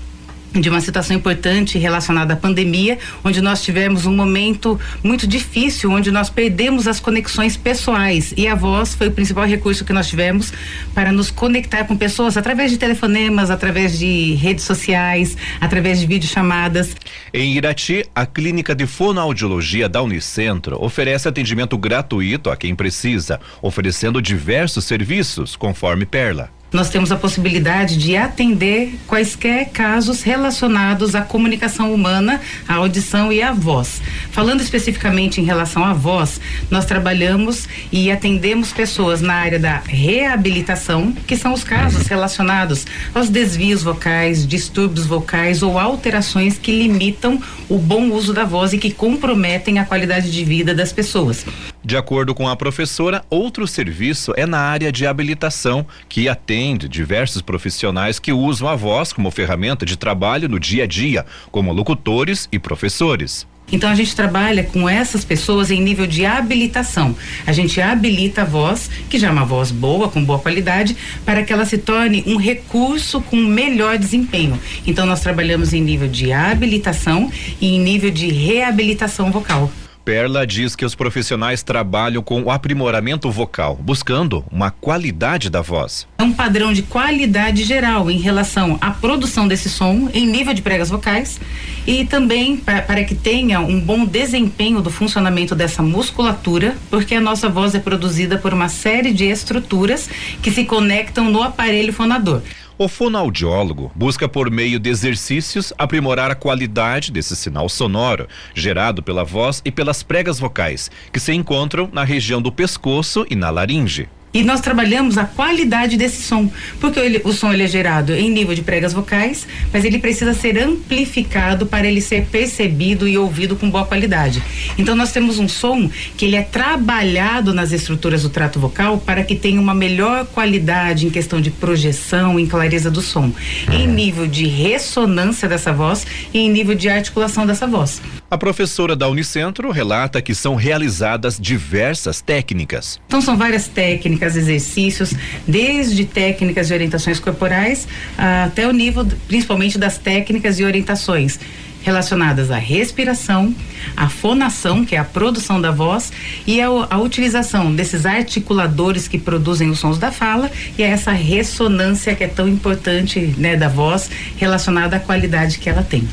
de 0.53 0.70
uma 0.70 0.82
situação 0.82 1.15
importante 1.15 1.77
relacionada 1.77 2.34
à 2.34 2.38
pandemia, 2.38 2.98
onde 3.24 3.41
nós 3.41 3.62
tivemos 3.62 4.06
um 4.06 4.15
momento 4.15 4.79
muito 5.03 5.27
difícil, 5.27 5.91
onde 5.91 6.12
nós 6.12 6.29
perdemos 6.29 6.88
as 6.88 7.00
conexões 7.00 7.56
pessoais 7.56 8.34
e 8.36 8.48
a 8.48 8.56
voz 8.56 8.96
foi 8.96 9.08
o 9.08 9.12
principal 9.12 9.46
recurso 9.46 9.86
que 9.86 9.94
nós 9.94 10.08
tivemos 10.08 10.51
para 10.94 11.12
nos 11.12 11.29
conectar 11.29 11.84
com 11.84 11.96
pessoas 11.96 12.38
através 12.38 12.72
de 12.72 12.77
telefonemas, 12.77 13.50
através 13.50 13.98
de 13.98 14.34
redes 14.36 14.63
sociais, 14.63 15.38
através 15.62 16.00
de 16.00 16.08
videochamadas. 16.08 16.96
Em 17.34 17.53
Irati, 17.56 18.06
a 18.15 18.25
clínica 18.25 18.74
de 18.74 18.88
fonoaudiologia 18.88 19.88
da 19.88 20.01
Unicentro 20.01 20.84
oferece 20.84 21.27
atendimento 21.27 21.77
gratuito 21.77 22.50
a 22.50 22.58
quem 22.58 22.75
precisa, 22.75 23.39
oferecendo 23.62 24.22
diversos 24.22 24.86
serviços, 24.86 25.56
conforme 25.56 26.06
Perla 26.06 26.59
nós 26.72 26.90
temos 26.90 27.12
a 27.12 27.16
possibilidade 27.16 27.98
de 27.98 28.16
atender 28.16 28.96
quaisquer 29.08 29.70
casos 29.70 30.22
relacionados 30.22 31.16
à 31.16 31.22
comunicação 31.22 31.94
humana, 31.94 32.40
à 32.68 32.76
audição 32.76 33.34
e 33.34 33.42
à 33.42 33.52
voz. 33.52 34.02
Falando 34.32 34.62
especificamente 34.62 35.42
em 35.42 35.44
relação 35.44 35.84
à 35.84 35.94
voz, 35.94 36.40
nós 36.70 36.86
trabalhamos 36.86 37.68
e 37.92 38.12
atendemos 38.12 38.72
pessoas 38.72 39.22
na 39.22 39.34
área 39.34 39.60
da 39.60 39.82
reabilitação, 39.86 41.12
que 41.26 41.36
são 41.36 41.54
os 41.54 41.64
casos 41.64 42.08
relacionados 42.08 42.86
aos 43.14 43.30
desvios 43.30 43.82
vocais, 43.82 44.46
distúrbios 44.46 45.06
vocais 45.06 45.64
ou 45.64 45.80
alterações 45.80 46.58
que 46.58 46.72
limitam 46.72 47.42
o 47.68 47.78
bom 47.78 48.10
uso 48.12 48.34
da 48.34 48.46
voz 48.46 48.74
e 48.74 48.78
que 48.78 48.92
comprometem 48.92 49.80
a 49.80 49.86
qualidade 49.86 50.32
de 50.32 50.44
vida 50.44 50.74
das 50.74 50.94
pessoas. 50.94 51.46
De 51.84 51.96
acordo 51.96 52.36
com 52.36 52.48
a 52.48 52.58
professora, 52.58 53.24
outro 53.30 53.66
serviço 53.66 54.34
é 54.36 54.46
na 54.46 54.60
área 54.60 54.92
de 54.92 55.08
habilitação, 55.08 55.86
que 56.10 56.28
atende 56.28 56.90
diversos 56.90 57.42
profissionais 57.42 58.20
que 58.20 58.34
usam 58.34 58.68
a 58.68 58.76
voz 58.76 59.14
como 59.14 59.32
ferramenta 59.32 59.86
de 59.86 59.98
trabalho 59.98 60.50
no 60.50 60.60
dia 60.60 60.84
a 60.84 60.88
dia, 60.88 61.26
como 61.52 61.72
locutores 61.72 62.50
e 62.52 62.60
professores. 62.60 63.48
Então 63.72 63.90
a 63.90 63.96
gente 63.96 64.16
trabalha 64.16 64.64
com 64.64 64.90
essas 64.90 65.24
pessoas 65.24 65.72
em 65.72 65.82
nível 65.82 66.08
de 66.08 66.26
habilitação. 66.26 67.16
A 67.46 67.54
gente 67.54 67.80
habilita 67.80 68.42
a 68.42 68.46
voz, 68.46 68.90
que 69.10 69.20
já 69.20 69.28
é 69.28 69.32
uma 69.32 69.46
voz 69.46 69.72
boa, 69.72 70.10
com 70.10 70.24
boa 70.24 70.40
qualidade, 70.40 70.98
para 71.24 71.44
que 71.44 71.54
ela 71.54 71.66
se 71.66 71.78
torne 71.78 72.24
um 72.26 72.36
recurso 72.36 73.22
com 73.22 73.38
melhor 73.38 73.98
desempenho. 73.98 74.60
Então 74.86 75.06
nós 75.06 75.22
trabalhamos 75.22 75.72
em 75.72 75.82
nível 75.82 76.08
de 76.08 76.34
habilitação 76.34 77.32
e 77.62 77.76
em 77.76 77.80
nível 77.80 78.10
de 78.10 78.28
reabilitação 78.28 79.32
vocal. 79.32 79.72
Perla 80.10 80.48
diz 80.48 80.75
que 80.75 80.84
os 80.84 80.96
profissionais 80.96 81.62
trabalham 81.62 82.24
com 82.24 82.42
o 82.42 82.50
aprimoramento 82.50 83.30
vocal, 83.30 83.75
buscando 83.80 84.44
uma 84.51 84.72
qualidade 84.72 85.51
da 85.51 85.62
voz. 85.62 86.08
É 86.18 86.24
um 86.24 86.34
padrão 86.34 86.74
de 86.74 86.82
qualidade 86.82 87.63
geral 87.63 88.10
em 88.10 88.18
relação 88.18 88.75
à 88.82 88.89
produção 88.89 89.48
desse 89.48 89.70
som 89.70 90.10
em 90.12 90.25
nível 90.25 90.51
de 90.56 90.63
pregas 90.63 90.89
vocais 90.89 91.39
e 91.86 92.06
também 92.06 92.58
para, 92.58 93.04
que 93.04 93.13
tenha 93.13 93.60
um 93.60 93.80
bom 93.80 94.04
desempenho 94.04 94.82
do 94.82 94.89
funcionamento 94.89 95.54
dessa 95.54 95.84
musculatura, 95.84 96.75
porque 96.89 97.13
a 97.13 97.22
nossa 97.22 97.48
voz 97.48 97.75
é 97.75 97.80
produzida 97.80 98.36
por 98.36 98.51
uma 98.51 98.68
série 98.68 99.13
de 99.13 99.25
estruturas 99.25 100.10
que 100.42 100.50
se 100.50 100.66
conectam 100.66 101.30
no 101.30 101.44
aparelho 101.44 101.94
fonador. 101.94 102.42
O 102.82 102.88
fonoaudiólogo 102.88 103.92
busca, 103.94 104.26
por 104.30 104.50
meio 104.50 104.80
de 104.80 104.90
exercícios, 104.90 105.74
aprimorar 105.78 106.32
a 106.32 106.36
qualidade 106.36 107.12
desse 107.12 107.36
sinal 107.36 107.68
sonoro, 107.68 108.26
gerado 108.56 109.04
pela 109.04 109.26
voz 109.26 109.62
e 109.66 109.70
pelas 109.70 110.02
pregas 110.02 110.40
vocais, 110.40 110.90
que 111.12 111.20
se 111.20 111.34
encontram 111.34 111.90
na 111.92 112.06
região 112.06 112.42
do 112.42 112.54
pescoço 112.54 113.26
e 113.30 113.36
na 113.36 113.50
laringe. 113.50 114.08
E 114.34 114.44
nós 114.44 114.62
trabalhamos 114.62 115.18
a 115.18 115.26
qualidade 115.26 115.98
desse 115.98 116.22
som, 116.22 116.52
porque 116.80 117.00
ele, 117.00 117.22
o 117.24 117.34
som 117.34 117.52
ele 117.52 117.64
é 117.64 117.68
gerado 117.68 118.14
em 118.14 118.30
nível 118.30 118.54
de 118.54 118.62
pregas 118.62 118.94
vocais, 118.94 119.48
mas 119.74 119.84
ele 119.84 119.98
precisa 119.98 120.34
ser 120.34 120.58
amplificado 120.60 121.66
para 121.66 121.88
ele 121.88 122.00
ser 122.00 122.26
percebido 122.26 123.08
e 123.08 123.18
ouvido 123.18 123.56
com 123.56 123.70
boa 123.70 123.86
qualidade. 123.86 124.44
Então 124.78 124.96
nós 124.96 125.12
temos 125.12 125.40
um 125.40 125.48
som 125.48 125.90
que 126.16 126.26
ele 126.26 126.36
é 126.36 126.44
trabalhado 126.44 127.54
nas 127.54 127.72
estruturas 127.72 128.22
do 128.22 128.30
trato 128.30 128.60
vocal 128.60 129.00
para 129.00 129.24
que 129.24 129.36
tenha 129.36 129.60
uma 129.60 129.74
melhor 129.74 130.26
qualidade 130.28 131.08
em 131.08 131.10
questão 131.10 131.42
de 131.42 131.50
projeção, 131.50 132.40
em 132.40 132.46
clareza 132.46 132.92
do 132.92 133.02
som, 133.02 133.32
em 133.72 133.88
nível 133.88 134.28
de 134.28 134.46
ressonância 134.46 135.48
dessa 135.50 135.74
voz 135.74 136.06
e 136.34 136.40
em 136.40 136.52
nível 136.52 136.76
de 136.76 136.88
articulação 136.88 137.48
dessa 137.48 137.66
voz. 137.66 138.00
A 138.32 138.38
professora 138.38 138.96
da 138.96 139.08
Unicentro 139.08 139.72
relata 139.72 140.22
que 140.22 140.36
são 140.36 140.54
realizadas 140.54 141.40
diversas 141.40 142.22
técnicas. 142.22 143.02
Então 143.08 143.22
são 143.22 143.36
várias 143.36 143.68
técnicas, 143.68 144.36
exercícios, 144.36 145.16
desde 145.48 146.06
técnicas 146.06 146.68
de 146.68 146.74
orientações 146.76 147.20
corporais 147.20 147.88
até 148.18 148.68
o 148.68 148.72
nível, 148.72 149.04
principalmente 149.28 149.80
das 149.80 149.98
técnicas 149.98 150.60
e 150.60 150.64
orientações 150.64 151.40
relacionadas 151.82 152.52
à 152.52 152.58
respiração, 152.58 153.56
à 153.96 154.10
fonação, 154.10 154.86
que 154.86 154.96
é 154.96 155.00
a 155.00 155.04
produção 155.04 155.60
da 155.60 155.72
voz, 155.72 156.12
e 156.46 156.62
a, 156.62 156.68
a, 156.68 157.00
utilização 157.00 157.74
desses 157.74 158.06
articuladores 158.06 159.08
que 159.08 159.18
produzem 159.18 159.70
os 159.70 159.80
sons 159.80 159.98
da 159.98 160.12
fala 160.12 160.52
e 160.78 160.84
a 160.84 160.88
essa 160.88 161.12
ressonância 161.12 162.14
que 162.14 162.24
é 162.24 162.28
tão 162.28 162.48
importante 162.48 163.34
né, 163.38 163.56
da 163.56 163.70
voz 163.70 164.12
relacionada 164.38 164.98
à 164.98 165.00
qualidade 165.00 165.58
que 165.58 165.70
ela 165.70 165.82
tem. 165.82 166.08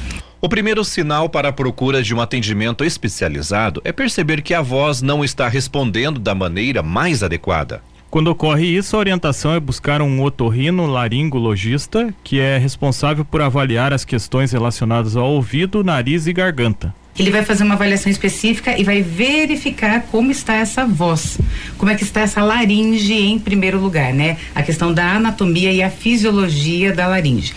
O 0.46 0.48
primeiro 0.48 0.84
sinal 0.84 1.28
para 1.28 1.48
a 1.48 1.52
procura 1.52 2.00
de 2.00 2.14
um 2.14 2.20
atendimento 2.20 2.84
especializado 2.84 3.82
é 3.84 3.90
perceber 3.90 4.42
que 4.42 4.54
a 4.54 4.62
voz 4.62 5.02
não 5.02 5.24
está 5.24 5.48
respondendo 5.48 6.20
da 6.20 6.36
maneira 6.36 6.84
mais 6.84 7.24
adequada. 7.24 7.82
Quando 8.08 8.28
ocorre 8.28 8.64
isso, 8.64 8.94
a 8.94 9.00
orientação 9.00 9.52
é 9.52 9.58
buscar 9.58 10.00
um 10.00 10.22
otorrino 10.22 10.86
laringologista, 10.86 12.14
que 12.22 12.38
é 12.38 12.58
responsável 12.58 13.24
por 13.24 13.42
avaliar 13.42 13.92
as 13.92 14.04
questões 14.04 14.52
relacionadas 14.52 15.16
ao 15.16 15.32
ouvido, 15.32 15.82
nariz 15.82 16.28
e 16.28 16.32
garganta. 16.32 16.94
Ele 17.18 17.32
vai 17.32 17.42
fazer 17.42 17.64
uma 17.64 17.74
avaliação 17.74 18.12
específica 18.12 18.78
e 18.78 18.84
vai 18.84 19.02
verificar 19.02 20.02
como 20.12 20.30
está 20.30 20.54
essa 20.54 20.86
voz, 20.86 21.38
como 21.76 21.90
é 21.90 21.96
que 21.96 22.04
está 22.04 22.20
essa 22.20 22.44
laringe 22.44 23.14
em 23.14 23.40
primeiro 23.40 23.80
lugar, 23.80 24.14
né? 24.14 24.36
A 24.54 24.62
questão 24.62 24.94
da 24.94 25.16
anatomia 25.16 25.72
e 25.72 25.82
a 25.82 25.90
fisiologia 25.90 26.92
da 26.92 27.08
laringe 27.08 27.52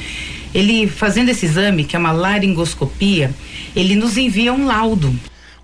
ele 0.53 0.87
fazendo 0.87 1.29
esse 1.29 1.45
exame, 1.45 1.83
que 1.83 1.95
é 1.95 1.99
uma 1.99 2.11
laringoscopia, 2.11 3.33
ele 3.75 3.95
nos 3.95 4.17
envia 4.17 4.53
um 4.53 4.65
laudo. 4.65 5.13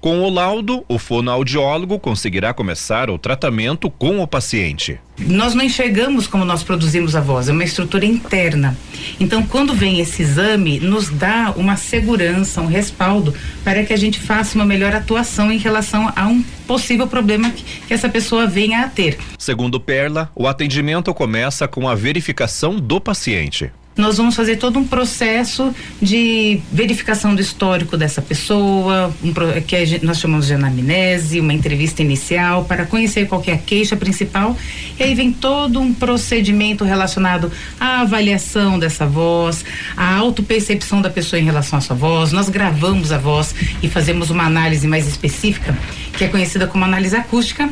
Com 0.05 0.21
o 0.21 0.29
laudo, 0.29 0.85
o 0.87 0.99
fonoaudiólogo 0.99 1.97
conseguirá 1.97 2.53
começar 2.53 3.09
o 3.09 3.17
tratamento 3.17 3.89
com 3.89 4.21
o 4.21 4.27
paciente. 4.27 4.99
Nós 5.17 5.55
não 5.55 5.65
enxergamos 5.65 6.27
como 6.27 6.45
nós 6.45 6.61
produzimos 6.61 7.15
a 7.15 7.21
voz, 7.21 7.49
é 7.49 7.51
uma 7.51 7.63
estrutura 7.63 8.05
interna. 8.05 8.77
Então, 9.19 9.41
quando 9.41 9.73
vem 9.73 9.99
esse 9.99 10.21
exame, 10.21 10.79
nos 10.79 11.09
dá 11.09 11.51
uma 11.57 11.75
segurança, 11.75 12.61
um 12.61 12.67
respaldo 12.67 13.33
para 13.63 13.83
que 13.83 13.93
a 13.93 13.97
gente 13.97 14.19
faça 14.19 14.53
uma 14.53 14.63
melhor 14.63 14.93
atuação 14.93 15.51
em 15.51 15.57
relação 15.57 16.13
a 16.15 16.27
um 16.27 16.43
possível 16.67 17.07
problema 17.07 17.49
que, 17.49 17.63
que 17.63 17.91
essa 17.91 18.07
pessoa 18.07 18.45
venha 18.45 18.81
a 18.81 18.87
ter. 18.87 19.17
Segundo 19.39 19.79
Perla, 19.79 20.29
o 20.35 20.47
atendimento 20.47 21.11
começa 21.15 21.67
com 21.67 21.89
a 21.89 21.95
verificação 21.95 22.79
do 22.79 23.01
paciente 23.01 23.71
nós 23.97 24.17
vamos 24.17 24.35
fazer 24.35 24.57
todo 24.57 24.77
um 24.77 24.85
processo 24.85 25.73
de 26.01 26.59
verificação 26.71 27.33
do 27.33 27.41
histórico 27.41 27.95
dessa 27.95 28.21
pessoa, 28.21 29.13
um, 29.23 29.31
que 29.61 30.05
nós 30.05 30.19
chamamos 30.19 30.47
de 30.47 30.53
anamnese, 30.53 31.39
uma 31.39 31.53
entrevista 31.53 32.01
inicial 32.01 32.65
para 32.65 32.85
conhecer 32.85 33.27
qual 33.27 33.41
é 33.47 33.53
a 33.53 33.57
queixa 33.57 33.95
principal. 33.95 34.57
E 34.99 35.03
aí 35.03 35.15
vem 35.15 35.31
todo 35.31 35.79
um 35.79 35.93
procedimento 35.93 36.83
relacionado 36.83 37.49
à 37.79 38.01
avaliação 38.01 38.77
dessa 38.77 39.05
voz, 39.07 39.63
à 39.95 40.15
autopercepção 40.15 41.01
da 41.01 41.09
pessoa 41.09 41.39
em 41.39 41.45
relação 41.45 41.79
à 41.79 41.81
sua 41.81 41.95
voz. 41.95 42.33
Nós 42.33 42.49
gravamos 42.49 43.13
a 43.13 43.17
voz 43.17 43.55
e 43.81 43.87
fazemos 43.87 44.29
uma 44.29 44.43
análise 44.43 44.87
mais 44.87 45.07
específica, 45.07 45.77
que 46.17 46.25
é 46.25 46.27
conhecida 46.27 46.67
como 46.67 46.83
análise 46.83 47.15
acústica 47.15 47.69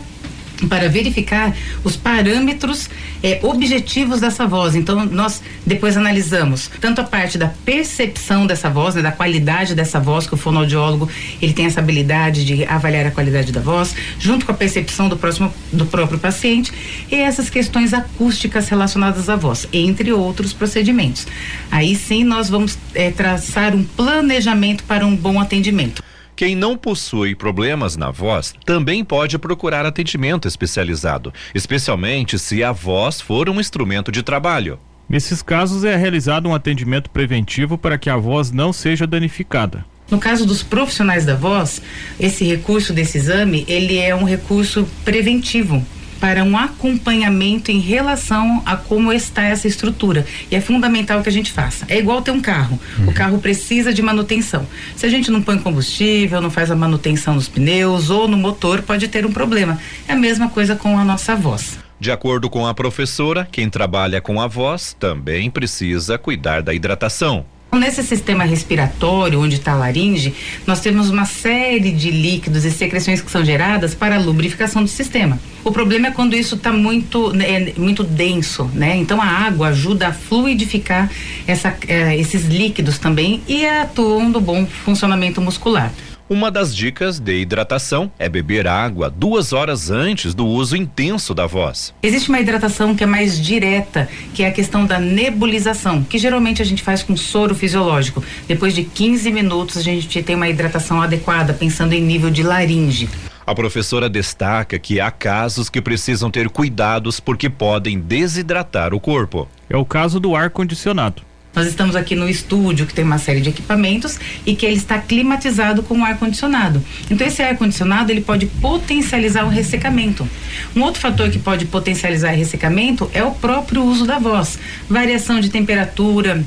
para 0.68 0.90
verificar 0.90 1.56
os 1.84 1.96
parâmetros 1.96 2.90
eh, 3.22 3.40
objetivos 3.44 4.22
dessa 4.22 4.46
voz. 4.46 4.76
Então, 4.76 5.06
nós 5.06 5.42
depois 5.66 5.98
analisamos 5.98 6.70
tanto 6.80 7.02
a 7.02 7.04
parte 7.04 7.38
da 7.38 7.48
percepção 7.66 8.46
dessa 8.46 8.70
voz, 8.70 8.96
né, 8.96 9.02
da 9.02 9.12
qualidade 9.12 9.76
dessa 9.76 10.00
voz, 10.00 10.28
que 10.28 10.34
o 10.34 10.38
fonoaudiólogo 10.38 11.10
ele 11.42 11.54
tem 11.54 11.66
essa 11.66 11.80
habilidade 11.80 12.46
de 12.46 12.66
avaliar 12.66 13.06
a 13.06 13.12
qualidade 13.12 13.52
da 13.52 13.62
voz, 13.62 13.96
junto 14.20 14.46
com 14.46 14.52
a 14.52 14.56
percepção 14.56 15.10
do, 15.10 15.18
próximo, 15.18 15.54
do 15.72 15.86
próprio 15.86 16.20
paciente, 16.20 16.72
e 17.12 17.16
essas 17.16 17.50
questões 17.50 17.94
acústicas 17.94 18.70
relacionadas 18.70 19.30
à 19.30 19.36
voz, 19.36 19.68
entre 19.72 20.12
outros 20.12 20.54
procedimentos. 20.54 21.28
Aí 21.72 21.96
sim 21.96 22.24
nós 22.24 22.50
vamos 22.50 22.78
eh, 22.94 23.12
traçar 23.12 23.76
um 23.76 23.84
planejamento 23.84 24.84
para 24.84 25.06
um 25.06 25.16
bom 25.16 25.40
atendimento. 25.40 26.04
Quem 26.36 26.56
não 26.56 26.76
possui 26.76 27.36
problemas 27.36 27.96
na 27.96 28.10
voz 28.10 28.56
também 28.66 29.04
pode 29.04 29.38
procurar 29.38 29.86
atendimento 29.86 30.48
especializado, 30.48 31.32
especialmente 31.54 32.40
se 32.40 32.64
a 32.64 32.72
voz 32.72 33.22
for 33.22 33.50
um 33.50 33.60
instrumento 33.60 34.12
de 34.12 34.24
trabalho. 34.24 34.80
Nesses 35.08 35.44
casos 35.44 35.84
é 35.84 35.96
realizado 35.96 36.50
um 36.50 36.56
atendimento 36.56 37.10
preventivo 37.12 37.78
para 37.78 38.00
que 38.00 38.10
a 38.10 38.18
voz 38.18 38.52
não 38.52 38.74
seja 38.74 39.06
danificada. 39.06 39.86
No 40.10 40.18
caso 40.18 40.46
dos 40.46 40.64
profissionais 40.64 41.24
da 41.24 41.36
voz, 41.36 41.82
esse 42.20 42.44
recurso 42.44 42.94
desse 42.94 43.20
exame, 43.20 43.64
ele 43.68 44.00
é 44.00 44.16
um 44.16 44.24
recurso 44.24 44.88
preventivo 45.06 45.86
para 46.24 46.42
um 46.42 46.58
acompanhamento 46.58 47.70
em 47.70 47.82
relação 47.82 48.64
a 48.66 48.78
como 48.78 49.12
está 49.12 49.44
essa 49.44 49.68
estrutura. 49.68 50.26
E 50.50 50.56
é 50.56 50.62
fundamental 50.62 51.22
que 51.22 51.28
a 51.28 51.32
gente 51.34 51.52
faça. 51.52 51.86
É 51.90 52.00
igual 52.00 52.22
ter 52.22 52.32
um 52.32 52.40
carro. 52.40 52.80
Uhum. 52.98 53.10
O 53.10 53.14
carro 53.14 53.40
precisa 53.40 53.94
de 53.94 54.02
manutenção. 54.02 54.66
Se 54.96 55.06
a 55.06 55.10
gente 55.10 55.30
não 55.30 55.42
põe 55.42 55.58
combustível, 55.58 56.40
não 56.40 56.50
faz 56.50 56.72
a 56.72 56.78
manutenção 56.78 57.36
nos 57.36 57.50
pneus 57.50 58.10
ou 58.10 58.26
no 58.26 58.38
motor, 58.38 58.84
pode 58.84 59.10
ter 59.10 59.26
um 59.26 59.34
problema. 59.34 59.78
É 60.08 60.14
a 60.14 60.16
mesma 60.16 60.48
coisa 60.48 60.78
com 60.78 60.98
a 60.98 61.04
nossa 61.04 61.36
voz. 61.36 61.78
De 62.00 62.10
acordo 62.10 62.50
com 62.50 62.66
a 62.66 62.74
professora, 62.74 63.46
quem 63.52 63.70
trabalha 63.70 64.22
com 64.22 64.40
a 64.40 64.48
voz 64.48 64.96
também 64.98 65.52
precisa 65.52 66.18
cuidar 66.18 66.62
da 66.62 66.74
hidratação. 66.74 67.46
Nesse 67.74 68.04
sistema 68.04 68.44
respiratório, 68.44 69.42
onde 69.42 69.56
está 69.56 69.72
a 69.72 69.76
laringe, 69.76 70.34
nós 70.68 70.80
temos 70.80 71.10
uma 71.10 71.26
série 71.26 71.92
de 71.92 72.12
líquidos 72.12 72.66
e 72.66 72.72
secreções 72.72 73.20
que 73.20 73.32
são 73.32 73.44
geradas 73.44 73.96
para 73.96 74.16
a 74.16 74.20
lubrificação 74.20 74.84
do 74.84 74.90
sistema. 74.90 75.40
O 75.64 75.72
problema 75.72 76.08
é 76.08 76.12
quando 76.12 76.36
isso 76.36 76.56
está 76.56 76.72
muito, 76.72 77.34
é, 77.42 77.74
muito 77.76 78.04
denso, 78.04 78.70
né? 78.76 78.96
Então 78.98 79.20
a 79.20 79.26
água 79.26 79.70
ajuda 79.70 80.10
a 80.10 80.14
fluidificar 80.14 81.10
essa, 81.48 81.76
é, 81.88 82.16
esses 82.16 82.46
líquidos 82.46 83.00
também 83.00 83.42
e 83.48 83.66
atuam 83.66 84.30
no 84.30 84.40
bom 84.40 84.66
funcionamento 84.66 85.42
muscular. 85.42 85.92
Uma 86.30 86.50
das 86.50 86.74
dicas 86.74 87.20
de 87.20 87.42
hidratação 87.42 88.10
é 88.18 88.30
beber 88.30 88.66
água 88.66 89.10
duas 89.10 89.52
horas 89.52 89.92
antes 89.92 90.34
do 90.34 90.48
uso 90.48 90.74
intenso 90.74 91.34
da 91.34 91.46
voz. 91.46 91.94
Existe 92.02 92.30
uma 92.30 92.40
hidratação 92.40 92.96
que 92.96 93.04
é 93.04 93.08
mais 93.08 93.38
direta, 93.38 94.08
que 94.34 94.42
é 94.42 94.48
a 94.48 94.52
questão 94.52 94.86
da 94.86 95.00
nebulização, 95.00 96.02
que 96.02 96.18
geralmente 96.18 96.62
a 96.62 96.66
gente 96.66 96.82
faz 96.82 97.04
com 97.04 97.18
soro 97.18 97.54
fisiológico. 97.54 98.24
Depois 98.48 98.74
de 98.74 98.86
15 98.86 99.32
minutos, 99.34 99.76
a 99.76 99.82
gente 99.82 100.24
tem 100.24 100.38
uma 100.38 100.48
hidratação 100.48 101.02
adequada, 101.02 101.54
pensando 101.54 101.92
em 101.92 102.02
nível 102.02 102.32
de 102.32 102.42
laringe. 102.42 103.10
A 103.46 103.54
professora 103.54 104.10
destaca 104.10 104.80
que 104.80 105.02
há 105.02 105.12
casos 105.12 105.70
que 105.70 105.82
precisam 105.82 106.32
ter 106.32 106.50
cuidados 106.50 107.20
porque 107.20 107.50
podem 107.50 108.00
desidratar 108.00 108.94
o 108.94 109.00
corpo. 109.00 109.50
É 109.70 109.76
o 109.76 109.84
caso 109.84 110.22
do 110.22 110.34
ar 110.38 110.50
condicionado. 110.50 111.22
Nós 111.56 111.68
estamos 111.68 111.96
aqui 111.96 112.16
no 112.16 112.28
estúdio 112.28 112.88
que 112.88 112.94
tem 112.94 113.06
uma 113.06 113.20
série 113.20 113.40
de 113.40 113.50
equipamentos 113.50 114.20
e 114.44 114.56
que 114.56 114.66
ele 114.66 114.76
está 114.76 114.98
climatizado 114.98 115.84
com 115.84 116.04
ar 116.04 116.18
condicionado. 116.18 116.84
Então 117.12 117.28
esse 117.28 117.44
ar 117.44 117.56
condicionado 117.56 118.12
ele 118.12 118.22
pode 118.22 118.48
potencializar 118.48 119.46
o 119.46 119.50
ressecamento. 119.50 120.28
Um 120.76 120.82
outro 120.82 121.00
fator 121.00 121.30
que 121.30 121.38
pode 121.38 121.66
potencializar 121.66 122.34
o 122.34 122.38
ressecamento 122.38 123.10
é 123.14 123.24
o 123.24 123.32
próprio 123.32 123.84
uso 123.84 124.06
da 124.06 124.18
voz, 124.18 124.58
variação 124.90 125.40
de 125.40 125.50
temperatura, 125.50 126.44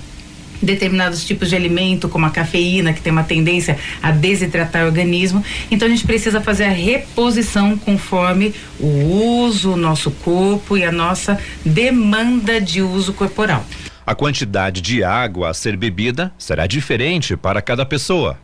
determinados 0.61 1.25
tipos 1.25 1.51
de 1.51 1.55
alimento, 1.55 2.09
como 2.09 2.27
a 2.27 2.31
cafeína, 2.31 2.93
que 2.93 3.01
tem 3.01 3.13
uma 3.13 3.23
tendência 3.23 3.79
a 4.03 4.11
desidratar 4.11 4.85
o 4.85 4.87
organismo. 4.87 5.45
Então 5.71 5.87
a 5.87 5.91
gente 5.91 6.05
precisa 6.05 6.41
fazer 6.41 6.65
a 6.65 6.71
reposição 6.71 7.79
conforme 7.79 8.53
o 8.81 9.45
uso, 9.45 9.73
o 9.73 9.77
nosso 9.77 10.11
corpo 10.11 10.77
e 10.77 10.83
a 10.83 10.91
nossa 10.91 11.39
demanda 11.65 12.61
de 12.61 12.83
uso 12.83 13.13
corporal. 13.13 13.65
A 14.07 14.15
quantidade 14.15 14.81
de 14.81 15.03
água 15.03 15.51
a 15.51 15.55
ser 15.55 15.77
bebida 15.77 16.33
será 16.39 16.65
diferente 16.69 17.37
para 17.37 17.61
cada 17.61 17.85
pessoa. 17.85 18.39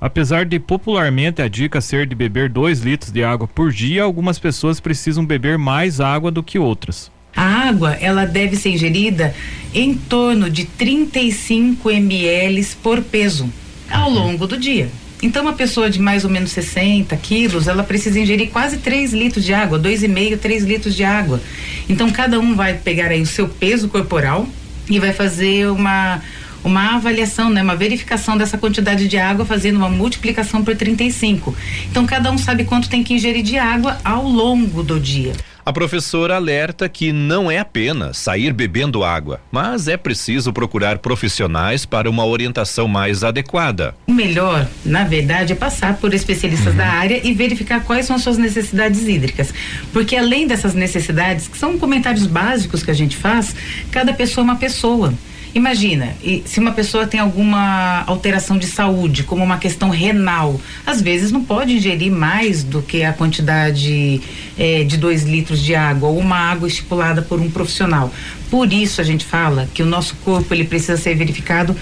Apesar 0.00 0.46
de 0.46 0.60
popularmente 0.60 1.42
a 1.42 1.48
dica 1.48 1.80
ser 1.80 2.06
de 2.06 2.14
beber 2.14 2.48
2 2.48 2.78
litros 2.82 3.10
de 3.10 3.24
água 3.24 3.48
por 3.48 3.72
dia, 3.72 4.04
algumas 4.04 4.38
pessoas 4.38 4.78
precisam 4.78 5.26
beber 5.26 5.58
mais 5.58 6.00
água 6.00 6.30
do 6.30 6.44
que 6.44 6.60
outras. 6.60 7.10
A 7.34 7.42
água, 7.42 7.94
ela 8.00 8.24
deve 8.24 8.54
ser 8.54 8.70
ingerida 8.70 9.34
em 9.74 9.94
torno 9.94 10.48
de 10.48 10.64
35 10.64 11.90
ml 11.90 12.64
por 12.80 13.02
peso 13.02 13.52
ao 13.90 14.08
longo 14.08 14.46
do 14.46 14.56
dia. 14.56 14.88
Então, 15.20 15.42
uma 15.42 15.54
pessoa 15.54 15.90
de 15.90 16.00
mais 16.00 16.24
ou 16.24 16.30
menos 16.30 16.52
60 16.52 17.16
quilos, 17.16 17.66
ela 17.66 17.82
precisa 17.82 18.18
ingerir 18.18 18.50
quase 18.50 18.78
3 18.78 19.12
litros 19.12 19.44
de 19.44 19.52
água, 19.52 19.76
2,5, 19.76 20.38
3 20.38 20.64
litros 20.64 20.94
de 20.94 21.02
água. 21.02 21.40
Então, 21.88 22.10
cada 22.10 22.38
um 22.38 22.54
vai 22.54 22.74
pegar 22.74 23.08
aí 23.08 23.20
o 23.20 23.26
seu 23.26 23.48
peso 23.48 23.88
corporal, 23.88 24.48
e 24.88 24.98
vai 24.98 25.12
fazer 25.12 25.68
uma 25.68 26.20
uma 26.62 26.96
avaliação, 26.96 27.48
né, 27.48 27.62
uma 27.62 27.74
verificação 27.74 28.36
dessa 28.36 28.58
quantidade 28.58 29.08
de 29.08 29.16
água, 29.16 29.46
fazendo 29.46 29.76
uma 29.76 29.88
multiplicação 29.88 30.62
por 30.62 30.76
35. 30.76 31.54
Então 31.90 32.06
cada 32.06 32.30
um 32.30 32.36
sabe 32.36 32.64
quanto 32.64 32.88
tem 32.88 33.02
que 33.02 33.14
ingerir 33.14 33.42
de 33.42 33.58
água 33.58 33.98
ao 34.04 34.24
longo 34.28 34.82
do 34.82 35.00
dia. 35.00 35.32
A 35.70 35.72
professora 35.72 36.34
alerta 36.34 36.88
que 36.88 37.12
não 37.12 37.48
é 37.48 37.60
apenas 37.60 38.18
sair 38.18 38.52
bebendo 38.52 39.04
água, 39.04 39.40
mas 39.52 39.86
é 39.86 39.96
preciso 39.96 40.52
procurar 40.52 40.98
profissionais 40.98 41.86
para 41.86 42.10
uma 42.10 42.26
orientação 42.26 42.88
mais 42.88 43.22
adequada. 43.22 43.94
O 44.08 44.12
melhor, 44.12 44.66
na 44.84 45.04
verdade, 45.04 45.52
é 45.52 45.54
passar 45.54 45.96
por 45.98 46.12
especialistas 46.12 46.72
uhum. 46.72 46.76
da 46.76 46.88
área 46.88 47.20
e 47.24 47.32
verificar 47.32 47.84
quais 47.84 48.06
são 48.06 48.16
as 48.16 48.22
suas 48.22 48.36
necessidades 48.36 49.06
hídricas. 49.06 49.54
Porque 49.92 50.16
além 50.16 50.44
dessas 50.44 50.74
necessidades, 50.74 51.46
que 51.46 51.56
são 51.56 51.78
comentários 51.78 52.26
básicos 52.26 52.82
que 52.82 52.90
a 52.90 52.94
gente 52.94 53.16
faz, 53.16 53.54
cada 53.92 54.12
pessoa 54.12 54.42
é 54.42 54.46
uma 54.46 54.56
pessoa. 54.56 55.14
Imagina, 55.52 56.14
se 56.44 56.60
uma 56.60 56.70
pessoa 56.70 57.06
tem 57.06 57.18
alguma 57.18 58.04
alteração 58.06 58.56
de 58.56 58.66
saúde, 58.66 59.24
como 59.24 59.42
uma 59.42 59.58
questão 59.58 59.90
renal, 59.90 60.60
às 60.86 61.02
vezes 61.02 61.32
não 61.32 61.42
pode 61.42 61.72
ingerir 61.72 62.12
mais 62.12 62.62
do 62.62 62.80
que 62.80 63.02
a 63.02 63.12
quantidade 63.12 64.20
é, 64.56 64.84
de 64.84 64.96
dois 64.96 65.24
litros 65.24 65.60
de 65.60 65.74
água 65.74 66.08
ou 66.08 66.18
uma 66.18 66.36
água 66.36 66.68
estipulada 66.68 67.20
por 67.20 67.40
um 67.40 67.50
profissional. 67.50 68.12
Por 68.48 68.72
isso 68.72 69.00
a 69.00 69.04
gente 69.04 69.24
fala 69.24 69.68
que 69.74 69.82
o 69.82 69.86
nosso 69.86 70.14
corpo 70.24 70.54
ele 70.54 70.64
precisa 70.64 70.96
ser 70.96 71.16
verificado 71.16 71.74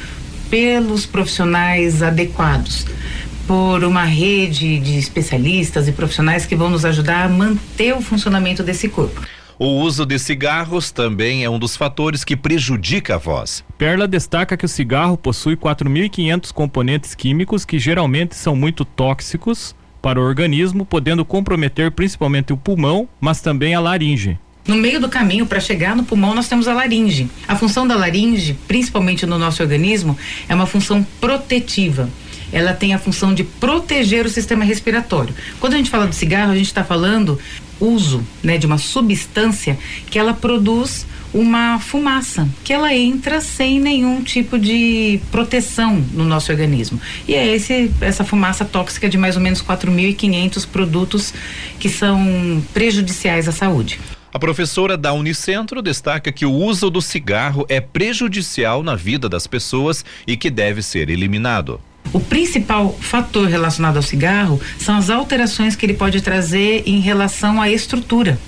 pelos 0.48 1.04
profissionais 1.04 2.02
adequados 2.02 2.87
por 3.46 3.82
uma 3.82 4.04
rede 4.04 4.78
de 4.78 4.98
especialistas 4.98 5.88
e 5.88 5.92
profissionais 5.92 6.44
que 6.44 6.54
vão 6.54 6.68
nos 6.68 6.84
ajudar 6.84 7.25
a 7.25 7.28
manter 7.28 7.95
o 7.95 8.02
funcionamento 8.02 8.62
desse 8.62 8.88
corpo. 8.88 9.23
O 9.60 9.80
uso 9.80 10.06
de 10.06 10.21
cigarros 10.21 10.92
também 10.92 11.42
é 11.42 11.50
um 11.50 11.58
dos 11.58 11.76
fatores 11.76 12.23
que 12.23 12.36
prejudica 12.36 13.16
a 13.16 13.18
voz. 13.18 13.64
Perla 13.76 14.06
destaca 14.06 14.56
que 14.56 14.64
o 14.64 14.68
cigarro 14.68 15.16
possui 15.16 15.56
4.500 15.56 16.52
componentes 16.52 17.12
químicos 17.12 17.64
que 17.64 17.76
geralmente 17.76 18.36
são 18.36 18.54
muito 18.54 18.84
tóxicos 18.84 19.75
para 20.00 20.21
o 20.21 20.23
organismo, 20.23 20.86
podendo 20.86 21.25
comprometer 21.25 21.90
principalmente 21.90 22.52
o 22.52 22.56
pulmão, 22.56 23.08
mas 23.21 23.40
também 23.40 23.75
a 23.75 23.80
laringe. 23.80 24.38
No 24.64 24.76
meio 24.76 25.00
do 25.00 25.08
caminho 25.08 25.44
para 25.44 25.58
chegar 25.58 25.97
no 25.97 26.04
pulmão, 26.04 26.36
nós 26.36 26.47
temos 26.47 26.68
a 26.68 26.75
laringe. 26.75 27.28
A 27.49 27.56
função 27.56 27.84
da 27.84 27.97
laringe, 27.97 28.56
principalmente 28.68 29.26
no 29.26 29.40
nosso 29.40 29.60
organismo, 29.60 30.16
é 30.49 30.54
uma 30.54 30.66
função 30.66 31.04
protetiva 31.21 32.08
ela 32.52 32.73
tem 32.73 32.94
a 32.94 32.99
função 32.99 33.34
de 33.34 33.44
proteger 33.44 34.25
o 34.25 34.28
sistema 34.30 34.64
respiratório. 34.64 35.34
Quando 35.60 35.75
a 35.75 35.76
gente 35.76 35.90
fala 35.90 36.06
do 36.06 36.14
cigarro, 36.14 36.52
a 36.52 36.56
gente 36.56 36.66
está 36.66 36.82
falando 36.82 37.38
uso 37.80 38.25
né, 38.43 38.58
de 38.58 38.67
uma 38.67 38.78
substância 38.78 39.78
que 40.10 40.19
ela 40.19 40.34
produz 40.34 41.06
uma 41.32 41.78
fumaça, 41.78 42.49
que 42.64 42.73
ela 42.73 42.95
entra 42.95 43.41
sem 43.41 43.78
nenhum 43.78 44.23
tipo 44.23 44.58
de 44.58 45.21
proteção 45.30 46.02
no 46.12 46.25
nosso 46.25 46.50
organismo. 46.50 47.00
E 47.26 47.34
é 47.34 47.54
esse, 47.54 47.91
essa 48.00 48.25
fumaça 48.25 48.64
tóxica 48.64 49.08
de 49.08 49.19
mais 49.19 49.36
ou 49.36 49.43
menos 49.43 49.62
4.500 49.62 50.67
produtos 50.67 51.34
que 51.78 51.88
são 51.88 52.62
prejudiciais 52.73 53.47
à 53.49 53.52
saúde. 53.52 54.00
A 54.32 54.38
professora 54.38 54.97
da 54.97 55.12
Unicentro 55.12 55.80
destaca 55.80 56.30
que 56.30 56.45
o 56.45 56.52
uso 56.52 56.91
do 56.91 57.00
cigarro 57.00 57.64
é 57.69 57.80
prejudicial 57.80 58.82
na 58.82 58.95
vida 58.95 59.28
das 59.28 59.47
pessoas 59.47 60.04
e 60.26 60.36
que 60.36 60.50
deve 60.50 60.82
ser 60.82 61.08
eliminado. 61.08 61.80
O 62.12 62.21
principal 62.21 62.92
fator 63.00 63.47
relacionado 63.49 63.97
ao 63.97 64.02
cigarro 64.02 64.60
são 64.78 64.97
as 64.97 65.10
alterações 65.10 65.76
que 65.76 65.84
ele 65.84 65.94
pode 65.94 66.21
trazer 66.21 66.82
em 66.86 67.00
relação 67.00 67.60
à 67.60 67.71
estrutura. 67.71 68.38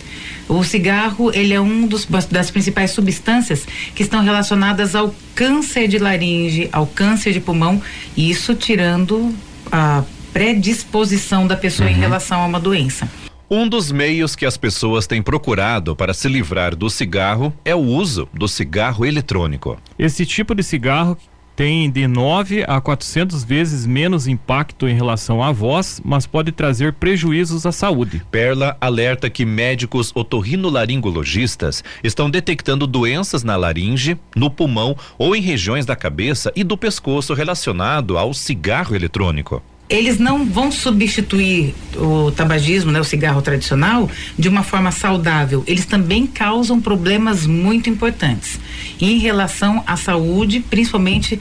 O 0.49 0.65
cigarro, 0.65 1.31
ele 1.33 1.55
é 1.55 1.61
um 1.61 1.87
dos, 1.87 2.07
das 2.29 2.51
principais 2.51 2.91
substâncias 2.91 3.67
que 3.95 4.03
estão 4.03 4.23
relacionadas 4.23 4.97
ao 4.97 5.15
câncer 5.35 5.87
de 5.87 5.99
laringe, 5.99 6.69
ao 6.73 6.87
câncer 6.87 7.33
de 7.33 7.41
pulmão, 7.41 7.81
isso 8.17 8.55
tirando 8.55 9.33
a 9.71 10.03
predisposição 10.33 11.47
da 11.47 11.57
pessoa 11.57 11.89
uhum. 11.89 11.95
em 11.95 11.99
relação 11.99 12.41
a 12.43 12.47
uma 12.47 12.59
doença. 12.59 13.09
Um 13.53 13.69
dos 13.69 13.91
meios 13.91 14.37
que 14.37 14.47
as 14.47 14.57
pessoas 14.57 15.09
têm 15.09 15.21
procurado 15.21 15.97
para 15.97 16.15
se 16.15 16.29
livrar 16.29 16.77
do 16.77 16.89
cigarro 16.89 17.53
é 17.65 17.75
o 17.75 17.81
uso 17.81 18.29
do 18.33 18.47
cigarro 18.47 19.05
eletrônico. 19.05 19.77
Esse 19.99 20.25
tipo 20.25 20.55
de 20.55 20.63
cigarro 20.63 21.17
tem 21.61 21.91
de 21.91 22.07
9 22.07 22.65
a 22.67 22.81
400 22.81 23.45
vezes 23.45 23.85
menos 23.85 24.27
impacto 24.27 24.89
em 24.89 24.95
relação 24.95 25.43
à 25.43 25.53
voz, 25.53 26.01
mas 26.03 26.25
pode 26.25 26.53
trazer 26.53 26.95
prejuízos 26.95 27.67
à 27.67 27.71
saúde. 27.71 28.23
Perla 28.31 28.79
alerta 28.81 29.29
que 29.29 29.45
médicos 29.45 30.11
otorrinolaringologistas 30.15 31.85
estão 32.03 32.31
detectando 32.31 32.87
doenças 32.87 33.45
na 33.45 33.57
laringe, 33.57 34.17
no 34.35 34.51
pulmão 34.51 34.97
ou 35.19 35.37
em 35.37 35.43
regiões 35.43 35.85
da 35.85 35.95
cabeça 35.95 36.51
e 36.57 36.65
do 36.65 36.79
pescoço 36.79 37.35
relacionado 37.35 38.17
ao 38.17 38.33
cigarro 38.33 38.97
eletrônico 38.97 39.63
eles 39.91 40.19
não 40.19 40.47
vão 40.47 40.71
substituir 40.71 41.75
o 41.97 42.31
tabagismo, 42.31 42.93
né, 42.93 43.01
o 43.01 43.05
cigarro 43.05 43.43
tradicional, 43.43 44.09
de 44.39 44.49
uma 44.49 44.63
forma 44.63 44.93
saudável. 44.93 45.65
Eles 45.67 45.85
também 45.85 46.27
causam 46.27 46.81
problemas 46.81 47.47
muito 47.47 47.91
importantes. 47.91 48.59
em 49.01 49.19
relação 49.19 49.83
à 49.87 49.97
saúde, 49.97 50.61
principalmente 50.61 51.41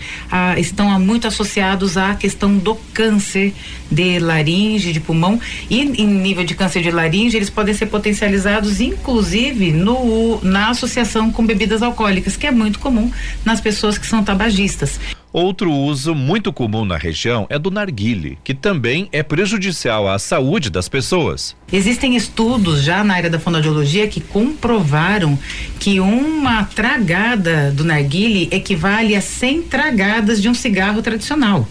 estão 0.57 0.97
muito 0.99 1.27
associados 1.27 1.97
à 1.97 2.15
questão 2.15 2.57
do 2.57 2.75
câncer 2.93 3.53
de 3.91 4.17
laringe, 4.19 4.93
de 4.93 4.99
pulmão. 4.99 5.39
E 5.69 5.81
em 5.81 6.07
nível 6.07 6.43
de 6.43 6.55
câncer 6.55 6.81
de 6.81 6.89
laringe, 6.89 7.35
eles 7.35 7.49
podem 7.49 7.73
ser 7.73 7.87
potencializados, 7.87 8.79
inclusive, 8.79 9.71
no, 9.71 10.39
na 10.41 10.69
associação 10.69 11.31
com 11.31 11.45
bebidas 11.45 11.83
alcoólicas, 11.83 12.37
que 12.37 12.47
é 12.47 12.51
muito 12.51 12.79
comum 12.79 13.11
nas 13.43 13.59
pessoas 13.59 13.97
que 13.97 14.07
são 14.07 14.23
tabagistas. 14.23 14.99
Outro 15.31 15.71
uso 15.71 16.15
muito 16.15 16.51
comum 16.51 16.83
na 16.83 16.97
região 16.97 17.45
é 17.51 17.59
do 17.59 17.69
narguile, 17.69 18.39
que 18.43 18.51
também 18.51 19.07
é 19.11 19.21
prejudicial 19.21 20.07
à 20.07 20.17
saúde 20.17 20.71
das 20.71 20.89
pessoas. 20.89 21.55
Existem 21.71 22.15
estudos 22.15 22.81
já 22.81 23.03
na 23.03 23.13
área 23.13 23.29
da 23.29 23.39
fonoaudiologia 23.39 24.07
que 24.07 24.21
comprovaram 24.21 25.37
que 25.79 25.99
uma 25.99 26.63
tragada 26.63 27.71
do 27.71 27.83
narguile 27.83 28.49
equivale 28.51 29.15
a 29.15 29.21
100 29.21 29.63
tragadas 29.63 30.41
de 30.41 30.49
um 30.49 30.53
cigarro 30.55 30.99
tradicional. 31.03 31.67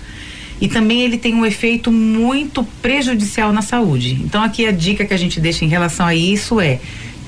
E 0.61 0.69
também 0.69 1.03
ele 1.03 1.19
tem 1.19 1.35
um 1.35 1.45
efeito 1.45 1.91
muito 1.91 2.63
prejudicial 2.81 3.53
na 3.53 3.63
saúde. 3.63 4.21
Então 4.23 4.41
aqui 4.41 4.67
a 4.67 4.73
dica 4.73 5.05
que 5.05 5.15
a 5.15 5.19
gente 5.19 5.41
deixa 5.41 5.65
em 5.65 5.69
relação 5.69 6.07
a 6.07 6.15
isso 6.15 6.61
é: 6.61 6.79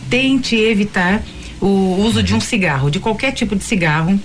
tente 0.09 0.55
evitar 0.55 1.23
o 1.61 1.97
uso 1.99 2.23
de 2.23 2.35
um 2.35 2.41
cigarro, 2.41 2.89
de 2.89 3.01
qualquer 3.01 3.33
tipo 3.33 3.57
de 3.57 3.65
cigarro 3.65 4.19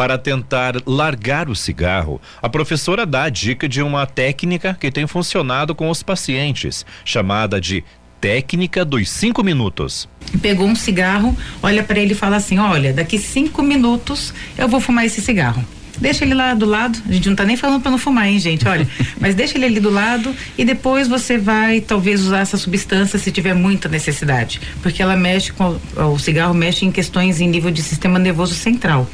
Para 0.00 0.16
tentar 0.16 0.76
largar 0.86 1.50
o 1.50 1.54
cigarro, 1.54 2.22
a 2.40 2.48
professora 2.48 3.04
dá 3.04 3.24
a 3.24 3.28
dica 3.28 3.68
de 3.68 3.82
uma 3.82 4.06
técnica 4.06 4.74
que 4.80 4.90
tem 4.90 5.06
funcionado 5.06 5.74
com 5.74 5.90
os 5.90 6.02
pacientes, 6.02 6.86
chamada 7.04 7.60
de 7.60 7.84
técnica 8.18 8.82
dos 8.82 9.10
cinco 9.10 9.44
minutos. 9.44 10.08
Pegou 10.40 10.66
um 10.66 10.74
cigarro, 10.74 11.36
olha 11.62 11.82
para 11.82 12.00
ele 12.00 12.12
e 12.12 12.16
fala 12.16 12.36
assim: 12.36 12.58
Olha, 12.58 12.94
daqui 12.94 13.18
cinco 13.18 13.62
minutos 13.62 14.32
eu 14.56 14.66
vou 14.66 14.80
fumar 14.80 15.04
esse 15.04 15.20
cigarro. 15.20 15.62
Deixa 15.98 16.24
ele 16.24 16.32
lá 16.32 16.54
do 16.54 16.64
lado. 16.64 16.98
A 17.06 17.12
gente 17.12 17.28
não 17.28 17.36
tá 17.36 17.44
nem 17.44 17.58
falando 17.58 17.82
para 17.82 17.90
não 17.90 17.98
fumar, 17.98 18.26
hein, 18.26 18.38
gente? 18.38 18.66
Olha, 18.66 18.88
mas 19.20 19.34
deixa 19.34 19.58
ele 19.58 19.66
ali 19.66 19.80
do 19.80 19.90
lado 19.90 20.34
e 20.56 20.64
depois 20.64 21.08
você 21.08 21.36
vai 21.36 21.78
talvez 21.82 22.22
usar 22.22 22.38
essa 22.38 22.56
substância 22.56 23.18
se 23.18 23.30
tiver 23.30 23.52
muita 23.52 23.86
necessidade, 23.86 24.62
porque 24.82 25.02
ela 25.02 25.14
mexe 25.14 25.52
com 25.52 25.78
o 25.94 26.18
cigarro 26.18 26.54
mexe 26.54 26.86
em 26.86 26.90
questões 26.90 27.38
em 27.38 27.46
nível 27.46 27.70
de 27.70 27.82
sistema 27.82 28.18
nervoso 28.18 28.54
central. 28.54 29.06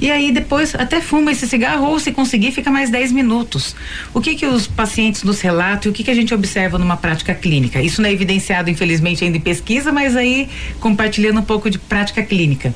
E 0.00 0.10
aí 0.10 0.32
depois 0.32 0.74
até 0.74 1.00
fuma 1.00 1.32
esse 1.32 1.46
cigarro 1.46 1.86
ou 1.86 1.98
se 1.98 2.12
conseguir 2.12 2.52
fica 2.52 2.70
mais 2.70 2.90
10 2.90 3.12
minutos. 3.12 3.74
O 4.12 4.20
que 4.20 4.34
que 4.34 4.46
os 4.46 4.66
pacientes 4.66 5.22
nos 5.22 5.40
relatam 5.40 5.88
e 5.88 5.90
o 5.90 5.94
que 5.94 6.04
que 6.04 6.10
a 6.10 6.14
gente 6.14 6.34
observa 6.34 6.78
numa 6.78 6.96
prática 6.96 7.34
clínica? 7.34 7.80
Isso 7.80 8.02
não 8.02 8.08
é 8.08 8.12
evidenciado 8.12 8.70
infelizmente 8.70 9.24
ainda 9.24 9.36
em 9.36 9.40
pesquisa, 9.40 9.92
mas 9.92 10.16
aí 10.16 10.48
compartilhando 10.80 11.40
um 11.40 11.44
pouco 11.44 11.70
de 11.70 11.78
prática 11.78 12.22
clínica. 12.22 12.74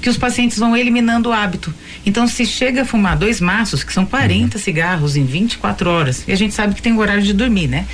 Que 0.00 0.08
os 0.08 0.16
pacientes 0.16 0.58
vão 0.58 0.76
eliminando 0.76 1.28
o 1.28 1.32
hábito. 1.32 1.74
Então, 2.06 2.28
se 2.28 2.46
chega 2.46 2.82
a 2.82 2.84
fumar 2.84 3.18
dois 3.18 3.40
maços, 3.40 3.82
que 3.82 3.92
são 3.92 4.06
40 4.06 4.56
uhum. 4.56 4.62
cigarros 4.62 5.16
em 5.16 5.24
24 5.24 5.90
horas, 5.90 6.24
e 6.28 6.32
a 6.32 6.36
gente 6.36 6.54
sabe 6.54 6.74
que 6.74 6.80
tem 6.80 6.92
o 6.92 6.98
horário 6.98 7.22
de 7.22 7.32
dormir, 7.32 7.66
né? 7.66 7.84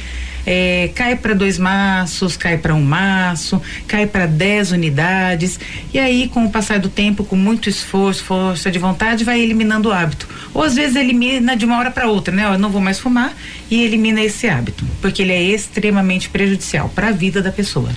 É, 0.46 0.90
cai 0.94 1.16
para 1.16 1.34
dois 1.34 1.58
maços, 1.58 2.36
cai 2.36 2.58
para 2.58 2.74
um 2.74 2.82
maço, 2.82 3.60
cai 3.86 4.06
para 4.06 4.26
dez 4.26 4.72
unidades 4.72 5.58
e 5.92 5.98
aí 5.98 6.28
com 6.28 6.44
o 6.44 6.50
passar 6.50 6.78
do 6.78 6.88
tempo, 6.88 7.24
com 7.24 7.36
muito 7.36 7.68
esforço, 7.68 8.24
força 8.24 8.70
de 8.70 8.78
vontade, 8.78 9.24
vai 9.24 9.40
eliminando 9.40 9.88
o 9.88 9.92
hábito. 9.92 10.28
Ou 10.52 10.62
às 10.62 10.74
vezes 10.74 10.96
elimina 10.96 11.56
de 11.56 11.64
uma 11.64 11.78
hora 11.78 11.90
para 11.90 12.08
outra, 12.08 12.34
né? 12.34 12.44
Eu 12.44 12.58
não 12.58 12.70
vou 12.70 12.80
mais 12.80 12.98
fumar 12.98 13.34
e 13.70 13.82
elimina 13.82 14.22
esse 14.22 14.48
hábito, 14.48 14.84
porque 15.00 15.22
ele 15.22 15.32
é 15.32 15.42
extremamente 15.42 16.28
prejudicial 16.28 16.88
para 16.88 17.08
a 17.08 17.12
vida 17.12 17.42
da 17.42 17.50
pessoa. 17.50 17.90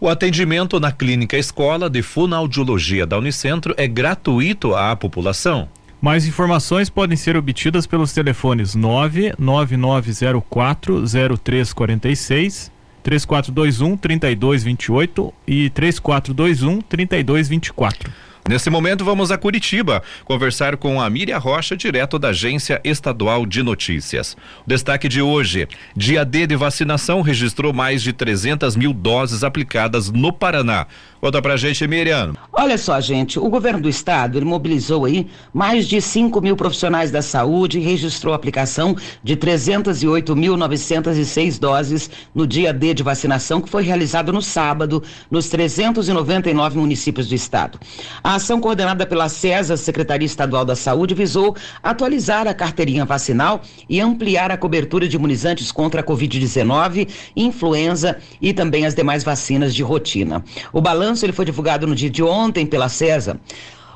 O 0.00 0.08
atendimento 0.08 0.80
na 0.80 0.90
clínica 0.90 1.38
escola 1.38 1.88
de 1.88 2.02
fonoaudiologia 2.02 3.06
da 3.06 3.16
Unicentro 3.16 3.72
é 3.76 3.86
gratuito 3.86 4.74
à 4.74 4.96
população. 4.96 5.68
Mais 6.02 6.26
informações 6.26 6.90
podem 6.90 7.16
ser 7.16 7.36
obtidas 7.36 7.86
pelos 7.86 8.12
telefones 8.12 8.74
99904 8.74 11.04
0346, 11.38 12.72
3421 13.04 13.96
3228 13.96 15.32
e 15.46 15.70
3421 15.70 16.80
3224. 16.80 18.10
Nesse 18.48 18.68
momento, 18.68 19.04
vamos 19.04 19.30
a 19.30 19.38
Curitiba 19.38 20.02
conversar 20.24 20.76
com 20.76 21.00
a 21.00 21.08
Miriam 21.08 21.38
Rocha, 21.38 21.76
direto 21.76 22.18
da 22.18 22.30
Agência 22.30 22.80
Estadual 22.82 23.46
de 23.46 23.62
Notícias. 23.62 24.36
O 24.66 24.68
destaque 24.68 25.08
de 25.08 25.22
hoje: 25.22 25.68
dia 25.96 26.24
D 26.24 26.48
de 26.48 26.56
vacinação 26.56 27.20
registrou 27.20 27.72
mais 27.72 28.02
de 28.02 28.12
300 28.12 28.74
mil 28.74 28.92
doses 28.92 29.44
aplicadas 29.44 30.10
no 30.10 30.32
Paraná. 30.32 30.88
Conta 31.20 31.40
pra 31.40 31.56
gente, 31.56 31.86
Miriam. 31.86 32.32
Olha 32.52 32.76
só, 32.76 33.00
gente, 33.00 33.38
o 33.38 33.48
governo 33.48 33.82
do 33.82 33.88
estado 33.88 34.36
ele 34.36 34.44
mobilizou 34.44 35.04
aí 35.04 35.28
mais 35.54 35.86
de 35.86 36.00
5 36.00 36.40
mil 36.40 36.56
profissionais 36.56 37.12
da 37.12 37.22
saúde 37.22 37.78
e 37.78 37.80
registrou 37.80 38.32
a 38.32 38.36
aplicação 38.36 38.96
de 39.22 39.36
308.906 39.36 41.60
doses 41.60 42.10
no 42.34 42.44
dia 42.44 42.72
D 42.72 42.92
de 42.92 43.04
vacinação, 43.04 43.60
que 43.60 43.70
foi 43.70 43.84
realizado 43.84 44.32
no 44.32 44.42
sábado, 44.42 45.00
nos 45.30 45.48
399 45.48 46.76
municípios 46.76 47.28
do 47.28 47.36
estado. 47.36 47.78
A 48.20 48.31
ação 48.34 48.60
coordenada 48.60 49.06
pela 49.06 49.28
CESA, 49.28 49.76
Secretaria 49.76 50.26
Estadual 50.26 50.64
da 50.64 50.74
Saúde, 50.74 51.14
visou 51.14 51.56
atualizar 51.82 52.48
a 52.48 52.54
carteirinha 52.54 53.04
vacinal 53.04 53.60
e 53.88 54.00
ampliar 54.00 54.50
a 54.50 54.56
cobertura 54.56 55.06
de 55.06 55.16
imunizantes 55.16 55.70
contra 55.70 56.00
a 56.00 56.04
Covid-19, 56.04 57.08
influenza 57.36 58.16
e 58.40 58.52
também 58.52 58.86
as 58.86 58.94
demais 58.94 59.22
vacinas 59.22 59.74
de 59.74 59.82
rotina. 59.82 60.44
O 60.72 60.80
balanço 60.80 61.02
balanço 61.02 61.26
ele 61.26 61.32
foi 61.32 61.44
divulgado 61.44 61.86
no 61.86 61.94
dia 61.94 62.08
de 62.08 62.22
ontem 62.22 62.64
pela 62.64 62.88
CESA. 62.88 63.38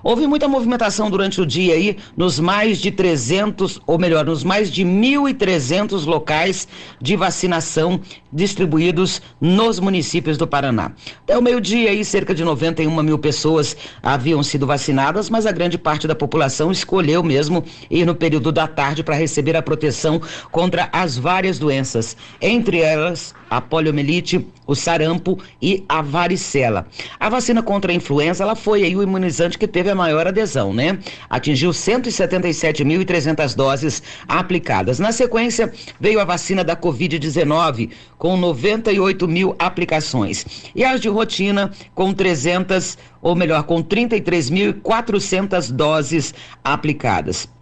Houve 0.03 0.27
muita 0.27 0.49
movimentação 0.49 1.11
durante 1.11 1.41
o 1.41 1.47
dia 1.47 1.75
aí 1.75 1.97
nos 2.17 2.39
mais 2.39 2.79
de 2.79 2.91
300, 2.91 3.81
ou 3.87 3.99
melhor, 3.99 4.25
nos 4.25 4.45
mais 4.45 4.71
de 4.71 4.85
1.300 4.85 6.05
locais 6.05 6.69
de 7.01 7.17
vacinação 7.17 8.01
distribuídos 8.33 9.23
nos 9.41 9.81
municípios 9.81 10.37
do 10.37 10.47
Paraná. 10.47 10.93
Até 11.23 11.37
o 11.37 11.43
meio-dia 11.43 11.91
aí, 11.91 12.05
cerca 12.05 12.35
de 12.35 12.45
91 12.45 13.03
mil 13.03 13.19
pessoas 13.19 13.77
haviam 14.03 14.43
sido 14.43 14.67
vacinadas, 14.67 15.31
mas 15.31 15.47
a 15.47 15.53
grande 15.53 15.79
parte 15.79 16.07
da 16.07 16.15
população 16.15 16.71
escolheu 16.71 17.23
mesmo 17.23 17.65
ir 17.91 18.05
no 18.05 18.15
período 18.15 18.53
da 18.53 18.67
tarde 18.67 19.03
para 19.03 19.15
receber 19.15 19.57
a 19.57 19.63
proteção 19.63 20.21
contra 20.51 20.89
as 20.93 21.17
várias 21.17 21.59
doenças, 21.59 22.17
entre 22.41 22.81
elas 22.81 23.35
a 23.49 23.61
poliomielite, 23.61 24.47
o 24.67 24.75
sarampo 24.75 25.39
e 25.61 25.85
a 25.89 26.03
varicela. 26.03 26.87
A 27.19 27.29
vacina 27.29 27.63
contra 27.63 27.93
a 27.93 27.95
influenza, 27.95 28.43
ela 28.43 28.57
foi 28.57 28.85
aí 28.85 28.97
o 28.97 29.03
imunizante 29.03 29.59
que 29.59 29.69
teve 29.69 29.91
a 29.91 29.95
maior 29.95 30.27
adesão, 30.27 30.73
né? 30.73 30.99
Atingiu 31.31 31.71
177.300 31.71 33.55
doses 33.55 34.03
aplicadas. 34.27 34.99
Na 34.99 35.13
sequência, 35.13 35.73
veio 36.01 36.21
a 36.21 36.25
vacina 36.25 36.65
da 36.65 36.77
Covid-19, 36.77 37.91
com 38.19 38.37
98 38.37 39.29
mil 39.29 39.55
aplicações. 39.59 40.45
E 40.75 40.85
as 40.85 41.01
de 41.01 41.09
rotina, 41.09 41.71
com 41.95 42.13
300, 42.13 42.99
ou 43.23 43.35
melhor, 43.35 43.63
com 43.65 43.83
33.400 43.83 45.71
doses 45.73 46.35
aplicadas. 46.65 47.56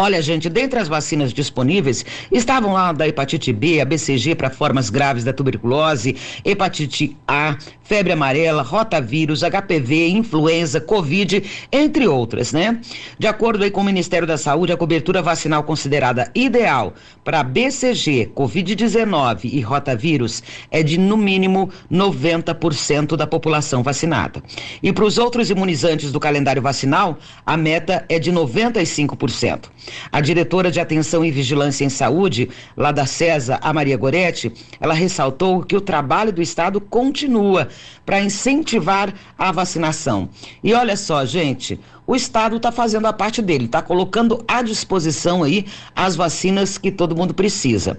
Olha, 0.00 0.22
gente, 0.22 0.48
dentre 0.48 0.78
as 0.78 0.86
vacinas 0.86 1.32
disponíveis 1.32 2.06
estavam 2.30 2.72
lá 2.72 2.92
da 2.92 3.08
hepatite 3.08 3.52
B, 3.52 3.80
a 3.80 3.84
BCG 3.84 4.36
para 4.36 4.48
formas 4.48 4.90
graves 4.90 5.24
da 5.24 5.32
tuberculose, 5.32 6.14
hepatite 6.44 7.16
A, 7.26 7.58
febre 7.88 8.12
amarela, 8.12 8.62
rotavírus, 8.62 9.40
HPV, 9.40 10.08
influenza, 10.08 10.78
Covid, 10.78 11.42
entre 11.72 12.06
outras, 12.06 12.52
né? 12.52 12.78
De 13.18 13.26
acordo 13.26 13.68
com 13.70 13.80
o 13.80 13.84
Ministério 13.84 14.28
da 14.28 14.36
Saúde, 14.36 14.74
a 14.74 14.76
cobertura 14.76 15.22
vacinal 15.22 15.62
considerada 15.62 16.30
ideal 16.34 16.92
para 17.24 17.42
BCG, 17.42 18.30
Covid-19 18.36 19.50
e 19.50 19.62
rotavírus 19.62 20.42
é 20.70 20.82
de 20.82 20.98
no 20.98 21.16
mínimo 21.16 21.70
90% 21.90 23.16
da 23.16 23.26
população 23.26 23.82
vacinada. 23.82 24.42
E 24.82 24.92
para 24.92 25.04
os 25.06 25.16
outros 25.16 25.48
imunizantes 25.48 26.12
do 26.12 26.20
calendário 26.20 26.60
vacinal, 26.60 27.18
a 27.46 27.56
meta 27.56 28.04
é 28.06 28.18
de 28.18 28.30
95%. 28.30 29.70
A 30.12 30.20
diretora 30.20 30.70
de 30.70 30.78
Atenção 30.78 31.24
e 31.24 31.30
Vigilância 31.30 31.86
em 31.86 31.88
Saúde, 31.88 32.50
lá 32.76 32.92
da 32.92 33.06
CESA, 33.06 33.58
a 33.62 33.72
Maria 33.72 33.96
Goretti, 33.96 34.52
ela 34.78 34.92
ressaltou 34.92 35.62
que 35.62 35.76
o 35.76 35.80
trabalho 35.80 36.32
do 36.32 36.42
Estado 36.42 36.80
continua 36.80 37.68
para 38.04 38.20
incentivar 38.20 39.12
a 39.38 39.52
vacinação. 39.52 40.28
E 40.62 40.72
olha 40.72 40.96
só, 40.96 41.24
gente, 41.24 41.78
o 42.06 42.16
Estado 42.16 42.56
está 42.56 42.72
fazendo 42.72 43.06
a 43.06 43.12
parte 43.12 43.42
dele, 43.42 43.66
está 43.66 43.82
colocando 43.82 44.44
à 44.48 44.62
disposição 44.62 45.42
aí 45.42 45.66
as 45.94 46.16
vacinas 46.16 46.78
que 46.78 46.90
todo 46.90 47.14
mundo 47.14 47.34
precisa. 47.34 47.98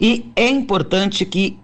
E 0.00 0.30
é 0.36 0.48
importante 0.48 1.24
que 1.24 1.58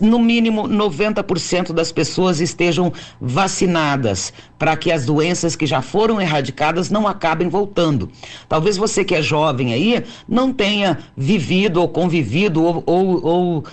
no 0.00 0.18
mínimo 0.18 0.68
90% 0.68 1.72
das 1.72 1.90
pessoas 1.90 2.40
estejam 2.40 2.92
vacinadas, 3.20 4.32
para 4.58 4.76
que 4.76 4.92
as 4.92 5.04
doenças 5.04 5.56
que 5.56 5.66
já 5.66 5.82
foram 5.82 6.20
erradicadas 6.20 6.90
não 6.90 7.06
acabem 7.06 7.48
voltando. 7.48 8.10
Talvez 8.48 8.76
você 8.76 9.04
que 9.04 9.14
é 9.14 9.22
jovem 9.22 9.72
aí 9.72 10.04
não 10.28 10.52
tenha 10.52 10.98
vivido 11.16 11.80
ou 11.80 11.88
convivido 11.88 12.62
ou, 12.62 12.82
ou, 12.86 13.24
ou 13.24 13.64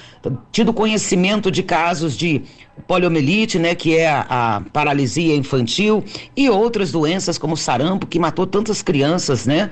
tido 0.52 0.74
conhecimento 0.74 1.52
de 1.52 1.64
casos 1.64 2.18
de 2.18 2.44
poliomielite, 2.88 3.60
né, 3.60 3.76
que 3.76 3.98
é 3.98 4.10
a, 4.10 4.26
a, 4.30 4.62
paralisia 4.62 5.36
infantil 5.36 6.04
e 6.36 6.50
outras 6.50 6.92
doenças 6.92 7.38
como 7.38 7.58
sarampo 7.58 8.08
que 8.08 8.20
matou 8.20 8.48
tantas 8.48 8.82
crianças, 8.82 9.46
né? 9.46 9.70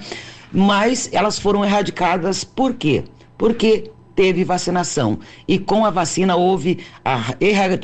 Mas 0.51 1.09
elas 1.11 1.39
foram 1.39 1.63
erradicadas 1.63 2.43
por 2.43 2.73
quê? 2.73 3.03
Porque 3.37 3.91
teve 4.17 4.43
vacinação. 4.43 5.19
E 5.47 5.59
com 5.59 5.85
a 5.85 5.91
vacina 5.91 6.35
houve 6.35 6.79
a 7.05 7.35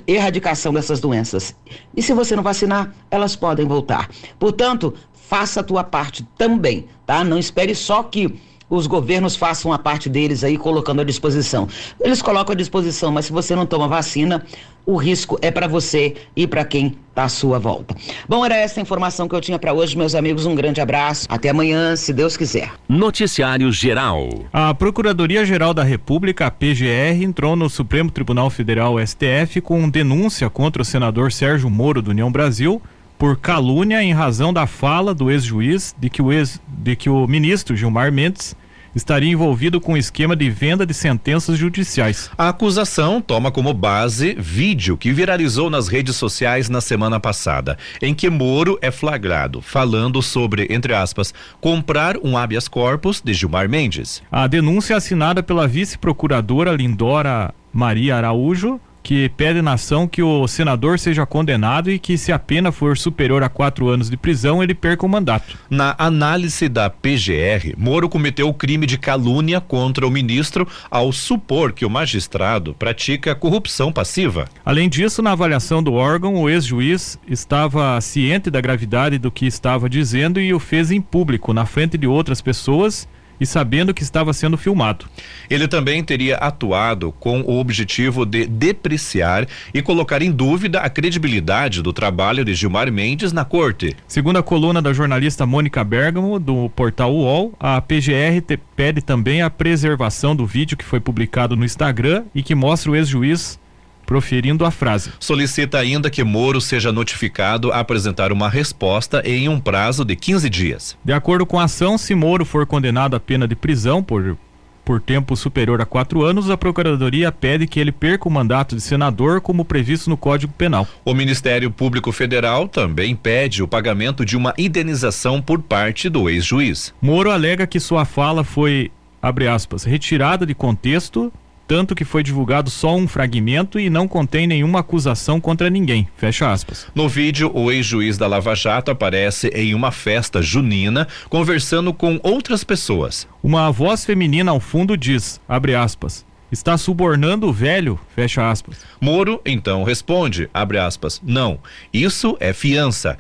erradicação 0.08 0.74
dessas 0.74 1.00
doenças. 1.00 1.56
E 1.96 2.02
se 2.02 2.12
você 2.12 2.36
não 2.36 2.42
vacinar, 2.42 2.92
elas 3.12 3.36
podem 3.36 3.68
voltar. 3.68 4.10
Portanto, 4.40 4.96
faça 5.14 5.60
a 5.60 5.64
tua 5.64 5.84
parte 5.84 6.28
também, 6.36 6.88
tá? 7.06 7.24
Não 7.24 7.38
espere 7.38 7.76
só 7.76 8.02
que 8.02 8.34
os 8.70 8.88
governos 8.88 9.36
façam 9.36 9.72
a 9.72 9.78
parte 9.78 10.10
deles 10.10 10.44
aí 10.44 10.58
colocando 10.58 11.02
à 11.02 11.04
disposição. 11.04 11.68
Eles 12.00 12.22
colocam 12.22 12.54
à 12.54 12.56
disposição, 12.56 13.12
mas 13.12 13.26
se 13.26 13.32
você 13.32 13.56
não 13.56 13.66
toma 13.66 13.88
vacina, 13.88 14.46
o 14.86 14.98
risco 14.98 15.38
é 15.42 15.50
para 15.50 15.68
você 15.68 16.16
e 16.36 16.46
para 16.46 16.66
quem 16.66 16.98
está 17.10 17.24
à 17.24 17.30
sua 17.30 17.60
volta. 17.60 17.96
Bom, 18.28 18.44
era 18.46 18.56
essa 18.56 18.80
a 18.80 18.82
informação 18.82 19.28
que 19.28 19.36
eu 19.36 19.42
tinha 19.42 19.58
para 19.58 19.74
hoje, 19.74 19.98
meus 19.98 20.16
amigos. 20.16 20.46
Um 20.46 20.56
grande 20.56 20.82
abraço. 20.82 21.26
Até 21.30 21.50
amanhã, 21.50 21.96
se 21.96 22.12
Deus 22.12 22.36
quiser. 22.36 22.72
Noticiário 22.90 23.72
Geral. 23.72 24.28
A 24.52 24.74
Procuradoria-Geral 24.74 25.74
da 25.74 25.84
República, 25.84 26.48
a 26.48 26.52
PGR, 26.52 27.24
entrou 27.24 27.56
no 27.56 27.70
Supremo 27.70 28.12
Tribunal 28.12 28.50
Federal, 28.50 28.96
STF, 29.00 29.62
com 29.62 29.90
denúncia 29.90 30.50
contra 30.50 30.82
o 30.82 30.86
senador 30.86 31.32
Sérgio 31.32 31.70
Moro 31.70 32.02
do 32.02 32.12
União 32.12 32.32
Brasil 32.32 32.82
por 33.24 33.38
calúnia 33.38 34.04
em 34.04 34.12
razão 34.12 34.52
da 34.52 34.68
fala 34.68 35.14
do 35.16 35.32
ex-juiz 35.32 35.96
de 35.98 36.10
que 36.10 36.22
o 36.22 36.34
ex, 36.34 36.60
de 36.68 36.94
que 36.94 37.10
o 37.10 37.26
ministro 37.26 37.74
Gilmar 37.74 38.12
Mendes 38.12 38.54
estaria 38.94 39.32
envolvido 39.32 39.80
com 39.80 39.94
um 39.94 39.98
esquema 39.98 40.36
de 40.36 40.50
venda 40.50 40.86
de 40.86 40.94
sentenças 40.94 41.58
judiciais. 41.58 42.30
A 42.38 42.50
acusação 42.50 43.22
toma 43.22 43.50
como 43.50 43.74
base 43.74 44.36
vídeo 44.38 44.98
que 44.98 45.14
viralizou 45.14 45.70
nas 45.70 45.88
redes 45.88 46.18
sociais 46.18 46.68
na 46.68 46.82
semana 46.82 47.18
passada, 47.18 47.78
em 48.02 48.14
que 48.14 48.30
Moro 48.30 48.78
é 48.82 48.92
flagrado 48.92 49.62
falando 49.62 50.22
sobre, 50.22 50.68
entre 50.70 50.94
aspas, 50.94 51.34
comprar 51.62 52.18
um 52.18 52.38
habeas 52.38 52.68
corpus 52.68 53.22
de 53.24 53.34
Gilmar 53.34 53.70
Mendes. 53.70 54.22
A 54.30 54.48
denúncia 54.48 54.98
assinada 54.98 55.42
pela 55.42 55.66
vice-procuradora 55.66 56.74
Lindora 56.74 57.54
Maria 57.72 58.18
Araújo 58.18 58.82
que 59.04 59.30
pede 59.30 59.62
na 59.62 59.74
ação 59.74 60.08
que 60.08 60.24
o 60.24 60.48
senador 60.48 60.98
seja 60.98 61.26
condenado 61.26 61.92
e 61.92 62.00
que, 62.00 62.18
se 62.18 62.32
a 62.32 62.40
pena 62.40 62.72
for 62.72 62.98
superior 62.98 63.44
a 63.44 63.50
quatro 63.50 63.90
anos 63.90 64.10
de 64.10 64.16
prisão, 64.16 64.64
ele 64.64 64.74
perca 64.74 65.06
o 65.06 65.10
mandato. 65.10 65.58
Na 65.70 65.94
análise 65.98 66.70
da 66.70 66.90
PGR, 66.90 67.76
Moro 67.78 68.08
cometeu 68.08 68.48
o 68.48 68.54
crime 68.54 68.88
de 68.88 68.98
calúnia 68.98 69.60
contra 69.60 70.08
o 70.08 70.12
ministro 70.12 70.68
ao 70.90 71.12
supor 71.12 71.74
que 71.74 71.86
o 71.86 71.90
magistrado 71.90 72.74
pratica 72.74 73.36
corrupção 73.36 73.92
passiva. 73.92 74.48
Além 74.64 74.88
disso, 74.88 75.22
na 75.22 75.34
avaliação 75.34 75.84
do 75.84 75.94
órgão, 75.94 76.36
o 76.36 76.50
ex-juiz 76.50 77.20
estava 77.28 78.00
ciente 78.00 78.50
da 78.50 78.62
gravidade 78.62 79.18
do 79.18 79.30
que 79.30 79.46
estava 79.46 79.90
dizendo 79.90 80.40
e 80.40 80.54
o 80.54 80.60
fez 80.60 80.92
em 80.92 81.02
público, 81.02 81.54
na 81.54 81.66
frente 81.66 81.98
de 81.98 82.08
outras 82.08 82.42
pessoas 82.42 83.08
e 83.44 83.46
sabendo 83.46 83.94
que 83.94 84.02
estava 84.02 84.34
sendo 84.34 84.58
filmado. 84.58 85.06
Ele 85.50 85.68
também 85.68 86.04
teria 86.04 86.38
atuado 86.38 87.12
com 87.20 87.42
o 87.42 87.60
objetivo 87.60 88.26
de 88.26 88.48
depreciar 88.48 89.46
e 89.74 89.82
colocar 89.82 90.22
em 90.22 90.32
dúvida 90.32 90.80
a 90.80 90.90
credibilidade 90.90 91.82
do 91.82 91.94
trabalho 91.94 92.46
de 92.46 92.56
Gilmar 92.56 92.92
Mendes 92.92 93.32
na 93.32 93.46
corte. 93.46 93.96
Segundo 94.08 94.38
a 94.38 94.44
coluna 94.44 94.82
da 94.82 94.94
jornalista 94.94 95.46
Mônica 95.46 95.84
Bergamo, 95.84 96.40
do 96.40 96.70
portal 96.70 97.14
UOL, 97.14 97.54
a 97.60 97.82
PGR 97.82 98.42
pede 98.76 99.02
também 99.02 99.42
a 99.42 99.50
preservação 99.50 100.36
do 100.36 100.46
vídeo 100.46 100.78
que 100.78 100.86
foi 100.86 101.00
publicado 101.00 101.56
no 101.56 101.66
Instagram 101.66 102.24
e 102.34 102.42
que 102.42 102.56
mostra 102.56 102.92
o 102.92 102.96
ex-juiz 102.96 103.60
proferindo 104.06 104.66
a 104.66 104.72
frase. 104.72 105.12
Solicita 105.20 105.78
ainda 105.78 106.10
que 106.10 106.24
Moro 106.24 106.62
seja 106.62 106.92
notificado 106.92 107.72
a 107.72 107.80
apresentar 107.80 108.32
uma 108.32 108.50
resposta 108.50 109.22
em 109.26 109.50
um 109.50 109.60
prazo 109.60 110.06
de 110.06 110.16
15 110.16 110.50
dias. 110.50 110.98
De 111.04 111.14
acordo 111.14 111.46
com 111.46 111.60
a 111.60 111.64
ação, 111.64 111.98
se 111.98 112.14
Moro 112.16 112.46
for 112.46 112.66
condenado 112.66 113.16
à 113.16 113.20
pena 113.20 113.48
de 113.48 113.56
prisão 113.56 114.04
por 114.04 114.38
por 114.84 115.00
tempo 115.00 115.36
superior 115.36 115.82
a 115.82 115.86
quatro 115.86 116.24
anos, 116.24 116.50
a 116.50 116.58
Procuradoria 116.58 117.32
pede 117.32 117.66
que 117.66 117.80
ele 117.80 117.92
perca 117.92 118.28
o 118.28 118.32
mandato 118.32 118.76
de 118.76 118.82
senador, 118.82 119.40
como 119.40 119.64
previsto 119.64 120.10
no 120.10 120.18
Código 120.18 120.54
Penal. 120.54 120.88
O 121.06 121.14
Ministério 121.14 121.72
Público 121.72 122.12
Federal 122.12 122.68
também 122.68 123.16
pede 123.16 123.64
o 123.64 123.68
pagamento 123.68 124.26
de 124.26 124.36
uma 124.36 124.54
indenização 124.58 125.42
por 125.42 125.62
parte 125.62 126.10
do 126.10 126.30
ex-juiz. 126.30 126.94
Moro 127.02 127.32
alega 127.32 127.66
que 127.66 127.80
sua 127.80 128.06
fala 128.06 128.44
foi, 128.44 128.92
abre 129.22 129.48
aspas, 129.48 129.84
retirada 129.84 130.46
de 130.46 130.54
contexto 130.54 131.32
tanto 131.74 131.96
que 131.96 132.06
foi 132.06 132.22
divulgado 132.22 132.70
só 132.70 132.96
um 132.96 133.08
fragmento 133.08 133.80
e 133.80 133.90
não 133.90 134.08
contém 134.08 134.46
nenhuma 134.46 134.82
acusação 134.82 135.42
contra 135.42 135.72
ninguém. 135.72 136.08
Fecha 136.16 136.52
aspas. 136.52 136.86
No 136.94 137.10
vídeo, 137.10 137.50
o 137.52 137.72
ex-juiz 137.72 138.16
da 138.16 138.28
Lava 138.28 138.54
Jato 138.54 138.92
aparece 138.92 139.48
em 139.48 139.74
uma 139.74 139.92
festa 139.92 140.40
junina 140.40 141.08
conversando 141.30 141.92
com 141.92 142.20
outras 142.22 142.64
pessoas. 142.64 143.28
Uma 143.42 143.72
voz 143.72 144.06
feminina 144.06 144.52
ao 144.52 144.60
fundo 144.60 144.96
diz, 144.96 145.42
abre 145.50 145.74
aspas, 145.74 146.24
está 146.54 146.78
subornando 146.78 147.48
o 147.48 147.52
velho, 147.52 148.00
fecha 148.16 148.50
aspas. 148.50 148.86
Moro 149.02 149.42
então 149.46 149.84
responde, 149.84 150.50
abre 150.54 150.78
aspas, 150.78 151.20
não, 151.26 151.60
isso 151.92 152.38
é 152.40 152.54
fiança, 152.54 153.18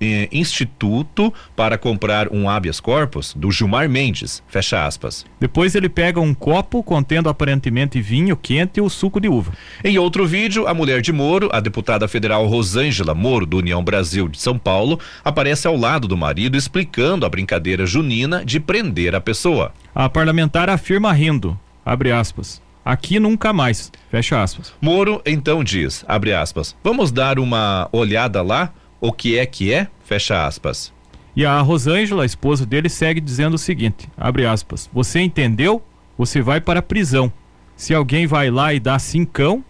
eh, 0.00 0.28
instituto 0.30 1.34
para 1.56 1.76
comprar 1.76 2.32
um 2.32 2.48
habeas 2.48 2.78
corpus 2.78 3.34
do 3.34 3.50
Gilmar 3.50 3.88
Mendes, 3.88 4.42
fecha 4.46 4.86
aspas. 4.86 5.26
Depois 5.40 5.74
ele 5.74 5.88
pega 5.88 6.20
um 6.20 6.32
copo 6.32 6.82
contendo 6.82 7.28
aparentemente 7.28 8.00
vinho 8.00 8.36
quente 8.36 8.78
e 8.78 8.80
o 8.80 8.88
suco 8.88 9.20
de 9.20 9.28
uva. 9.28 9.52
Em 9.82 9.98
outro 9.98 10.26
vídeo, 10.26 10.66
a 10.68 10.74
mulher 10.74 11.02
de 11.02 11.12
Moro, 11.12 11.48
a 11.52 11.60
deputada 11.60 12.06
federal 12.06 12.46
Rosângela 12.46 13.14
Moro, 13.14 13.46
do 13.46 13.58
União 13.58 13.82
Brasil 13.82 14.28
de 14.28 14.40
São 14.40 14.56
Paulo, 14.58 15.00
aparece 15.24 15.66
ao 15.66 15.76
lado 15.76 16.06
do 16.06 16.16
marido 16.16 16.56
explicando 16.56 17.26
a 17.26 17.28
brincadeira 17.28 17.84
junina 17.84 18.44
de 18.44 18.60
prender 18.60 19.14
a 19.14 19.20
pessoa. 19.20 19.72
A 19.94 20.08
parlamentar 20.08 20.68
afirma 20.68 21.12
rindo, 21.12 21.58
abre 21.84 22.12
aspas. 22.12 22.62
Aqui 22.84 23.18
nunca 23.18 23.52
mais, 23.52 23.90
fecha 24.10 24.42
aspas. 24.42 24.74
Moro 24.80 25.22
então 25.24 25.64
diz, 25.64 26.04
abre 26.06 26.34
aspas, 26.34 26.76
vamos 26.84 27.10
dar 27.10 27.38
uma 27.38 27.88
olhada 27.92 28.42
lá, 28.42 28.72
o 29.00 29.10
que 29.10 29.38
é 29.38 29.46
que 29.46 29.72
é, 29.72 29.88
fecha 30.04 30.46
aspas. 30.46 30.92
E 31.34 31.44
a 31.44 31.60
Rosângela, 31.60 32.22
a 32.22 32.26
esposa 32.26 32.64
dele, 32.64 32.88
segue 32.88 33.20
dizendo 33.20 33.54
o 33.54 33.58
seguinte, 33.58 34.08
abre 34.16 34.46
aspas, 34.46 34.88
você 34.92 35.20
entendeu? 35.20 35.82
Você 36.16 36.40
vai 36.40 36.60
para 36.60 36.80
a 36.80 36.82
prisão. 36.82 37.32
Se 37.76 37.92
alguém 37.92 38.26
vai 38.26 38.50
lá 38.50 38.72
e 38.72 38.78
dá 38.78 38.98
cincão, 38.98 39.64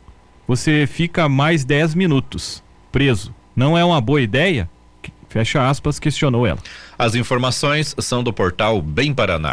você 0.46 0.87
fica 0.87 1.29
mais 1.29 1.64
10 1.64 1.94
minutos 1.94 2.64
preso. 2.94 3.35
Não 3.57 3.77
é 3.77 3.85
uma 3.85 4.00
boa 4.00 4.22
ideia? 4.22 4.70
Fecha 5.29 5.68
aspas, 5.68 5.98
questionou 5.98 6.46
ela. 6.46 6.61
As 6.96 7.16
informações 7.16 7.92
são 7.98 8.22
do 8.22 8.33
portal 8.33 8.81
Bem 8.81 9.12
Paraná. 9.12 9.53